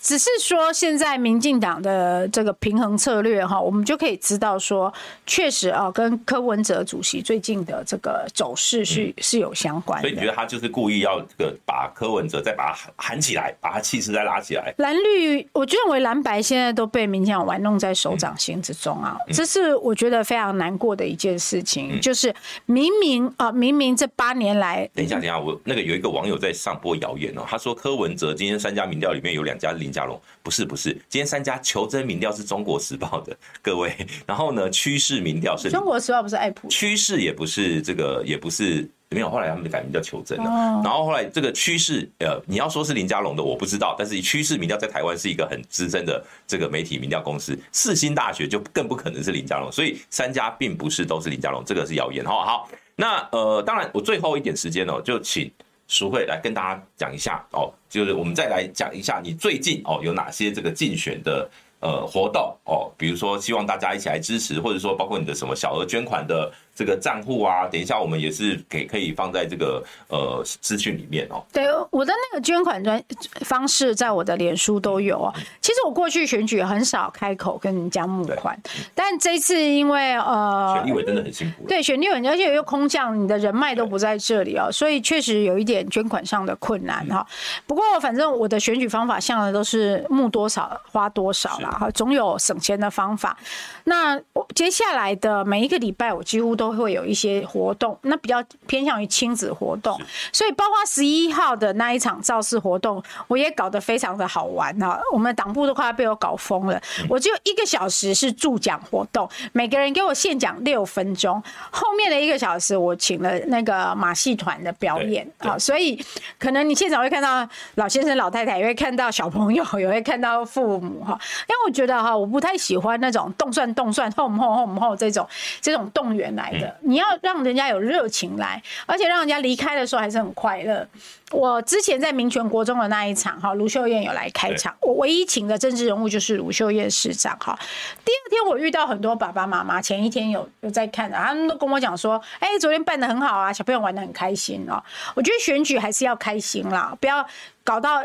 [0.01, 4.91] 只是说，现在民进党的这个平衡策略哈，我们就可以知道说，
[5.27, 10.07] 确实啊，跟柯文哲主席最近的这个走势是是有相关的。
[10.07, 14.73] 所以你觉得他就是故意要这个把柯文哲再把他喊喊起来，把他气势再拉起来？
[14.77, 21.99] 蓝绿，我认为蓝白现在都被民进党玩弄在手掌心之中啊，这是我觉得非常难过的一件事情。
[22.01, 22.33] 就是
[22.65, 33.93] 明明啊，明明这八年来，等一下，等一下，我那个有一个网友在上播谣言哦，他说柯文哲今天三家民调里面有两家林佳龙不是不是，今天三家求真民调是中国时报的 各位，
[34.25, 40.45] 然后呢趋势民调是中国时报不是爱普，趋势也不是这个也不是没有，后来他们就改名叫求真了，
[40.81, 52.23] 然后后来这个趋势呃你要说是林佳龙的我不知道，但是趋势民调在台湾是一个很资深的这个媒体民调公司，世新大学就更不可能是林佳龙，所以三家并不是都是林佳龙，这个是谣言。
[52.23, 52.45] 哈。
[52.45, 55.51] 好，那呃当然我最后一点时间哦就请。
[55.91, 61.49] 淑慧来跟大家讲一下哦，就是我们再来讲一下你最近哦有哪些这个竞选的
[61.81, 66.49] 呃活动哦，比如说希望大家一起来支持，或者说包括你的什么小额捐款的。
[66.73, 71.43] 这个账户啊，等一下我们也是给可以放在这个呃资讯里面哦。
[71.51, 73.01] 对，我的那个捐款专
[73.41, 75.33] 方式在我的脸书都有啊。
[75.61, 78.57] 其实我过去选举很少开口跟人家募款，
[78.95, 81.67] 但这一次因为呃，选立委真的很辛苦。
[81.67, 87.25] 对，选立委而且又空降，你的人脉都不在这里哦，所以确实有一点捐款上的困难哈。
[87.67, 93.37] 不过反正我的选举方法向来都是募多少花多少啦，哈，总有省钱的方法。
[93.83, 94.19] 那
[94.55, 99.99] 接下来的每一个礼拜，我几乎都会有一些活动，那比较偏向于亲子活动，
[100.31, 105.01] 所以包括十一号的那一场造势活动，我也搞得非常的好玩哈。
[105.11, 111.41] 我们党部都快要被我搞疯了，我只有一个小时是助讲活动，每个人给我现讲六分钟，
[111.71, 115.99] 后面的一个小时我请了那个马戏团的表演啊，所以
[116.37, 121.19] 可能你现场会看到老先生、老太太，也会看到小朋友，也会看到父母哈。
[121.49, 125.27] 因为我觉得哈，我不太喜欢那种动算动算、后后后后这种
[125.59, 126.77] 这种动员来的。
[126.81, 130.87] 你要让人家有热情来，而且让人家离开的时候还是很快乐。
[131.31, 134.75] 我之前在民权国中的那一场，哈，卢秀燕有来开场。
[134.81, 137.57] 我唯一请的政治人物就是卢秀燕市长，哈。
[138.03, 144.83] 第二天我遇到很多爸爸妈妈，前一天有有在看的，他们都跟我讲说，哎，昨天办的很好啊，小朋友玩的很开心哦。
[145.15, 147.25] 我觉得选举还是要开心啦，不要
[147.63, 148.03] 搞到。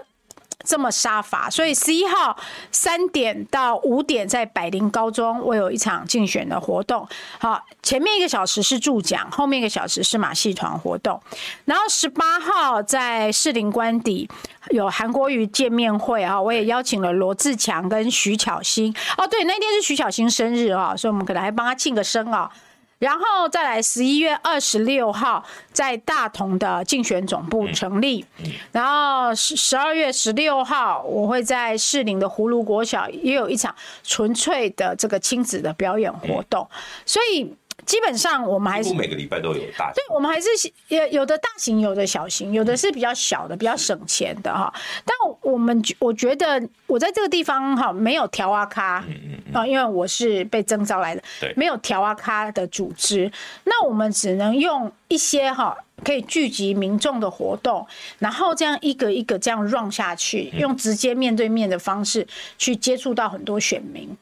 [0.67, 2.37] 这么杀伐，所以十一号
[2.73, 7.07] 三点到五点在百灵高中，我有一场竞选的活动。
[7.39, 11.19] 好，前面一个小时是助讲，后面一个小时是马戏团活动。
[11.65, 14.29] 然后十八号在士林官邸
[14.71, 18.93] 有韩国瑜见面会啊，我也邀请了罗志强跟徐巧芯。
[19.17, 22.51] 哦，对，那天是徐巧芯生日啊，所以我们可能还帮他庆个生啊。
[22.99, 28.25] 然后再来十一月二十六号，在大同的竞选总部成立。
[28.73, 36.67] 然后十十二月十六号，我会在士林的葫芦国小也有一场纯粹的这个亲子的表演活动。
[37.05, 37.55] 所以
[37.87, 40.49] 基本上我们还是每个礼拜都有大型，对，我们还是
[40.89, 44.73] 有有的大型，有的小型，有的是比较小的，比较省钱的哈。
[45.05, 49.15] 但我们我觉得我在这个地方哈，没有调啊咖，嗯
[49.47, 53.31] 嗯啊，因为我是被征召来的，对，没有调啊咖的组织，
[53.65, 57.87] 那我们只能用一些哈可以聚集民众的活动，
[58.19, 62.27] 然后这样一个一个这样 run 下去，用直接面对面的方式
[62.59, 64.17] 去接触到很多选民。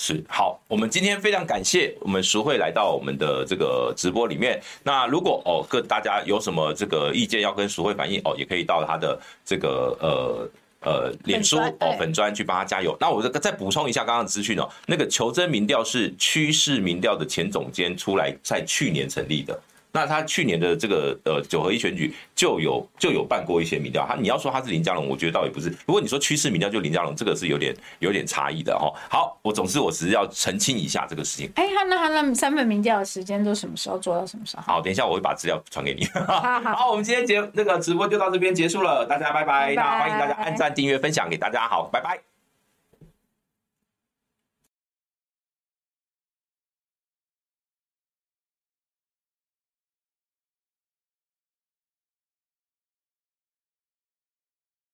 [0.00, 4.58] 是好，我们今天非常感谢我们淑慧来到我们的这个直播里面。
[4.84, 10.48] 那如果哦，各大家有什么这个意见要跟淑慧反映哦，也可以到他的这个呃
[10.82, 12.96] 呃脸书哦粉专去帮他加油。
[13.00, 19.60] 那我再再补充一下刚刚的资讯哦，那个求真民调是趋势民调的前总监出来在去年成立的。
[19.98, 25.68] 那他去年的这个呃九合一选举就有就有办过一些民调，他你要说他是林佳龙，我觉得倒也不是。
[25.86, 28.92] 如果你说趋势民调就林佳龙，这个是有点有点差异的哈。
[29.10, 31.50] 好，我总之我只是要澄清一下这个事情。
[31.56, 34.62] 哎，好，那他那三份民调的时间都什么时候做到什么时候？
[34.62, 36.06] 好，等一下我会把资料传给你。
[36.26, 39.74] 好，好，我们今天节那个直播就到这边结束了，大家拜拜。
[39.74, 42.37] 拜拜，那欢迎大家按赞、订阅、分享给大家，好，拜拜。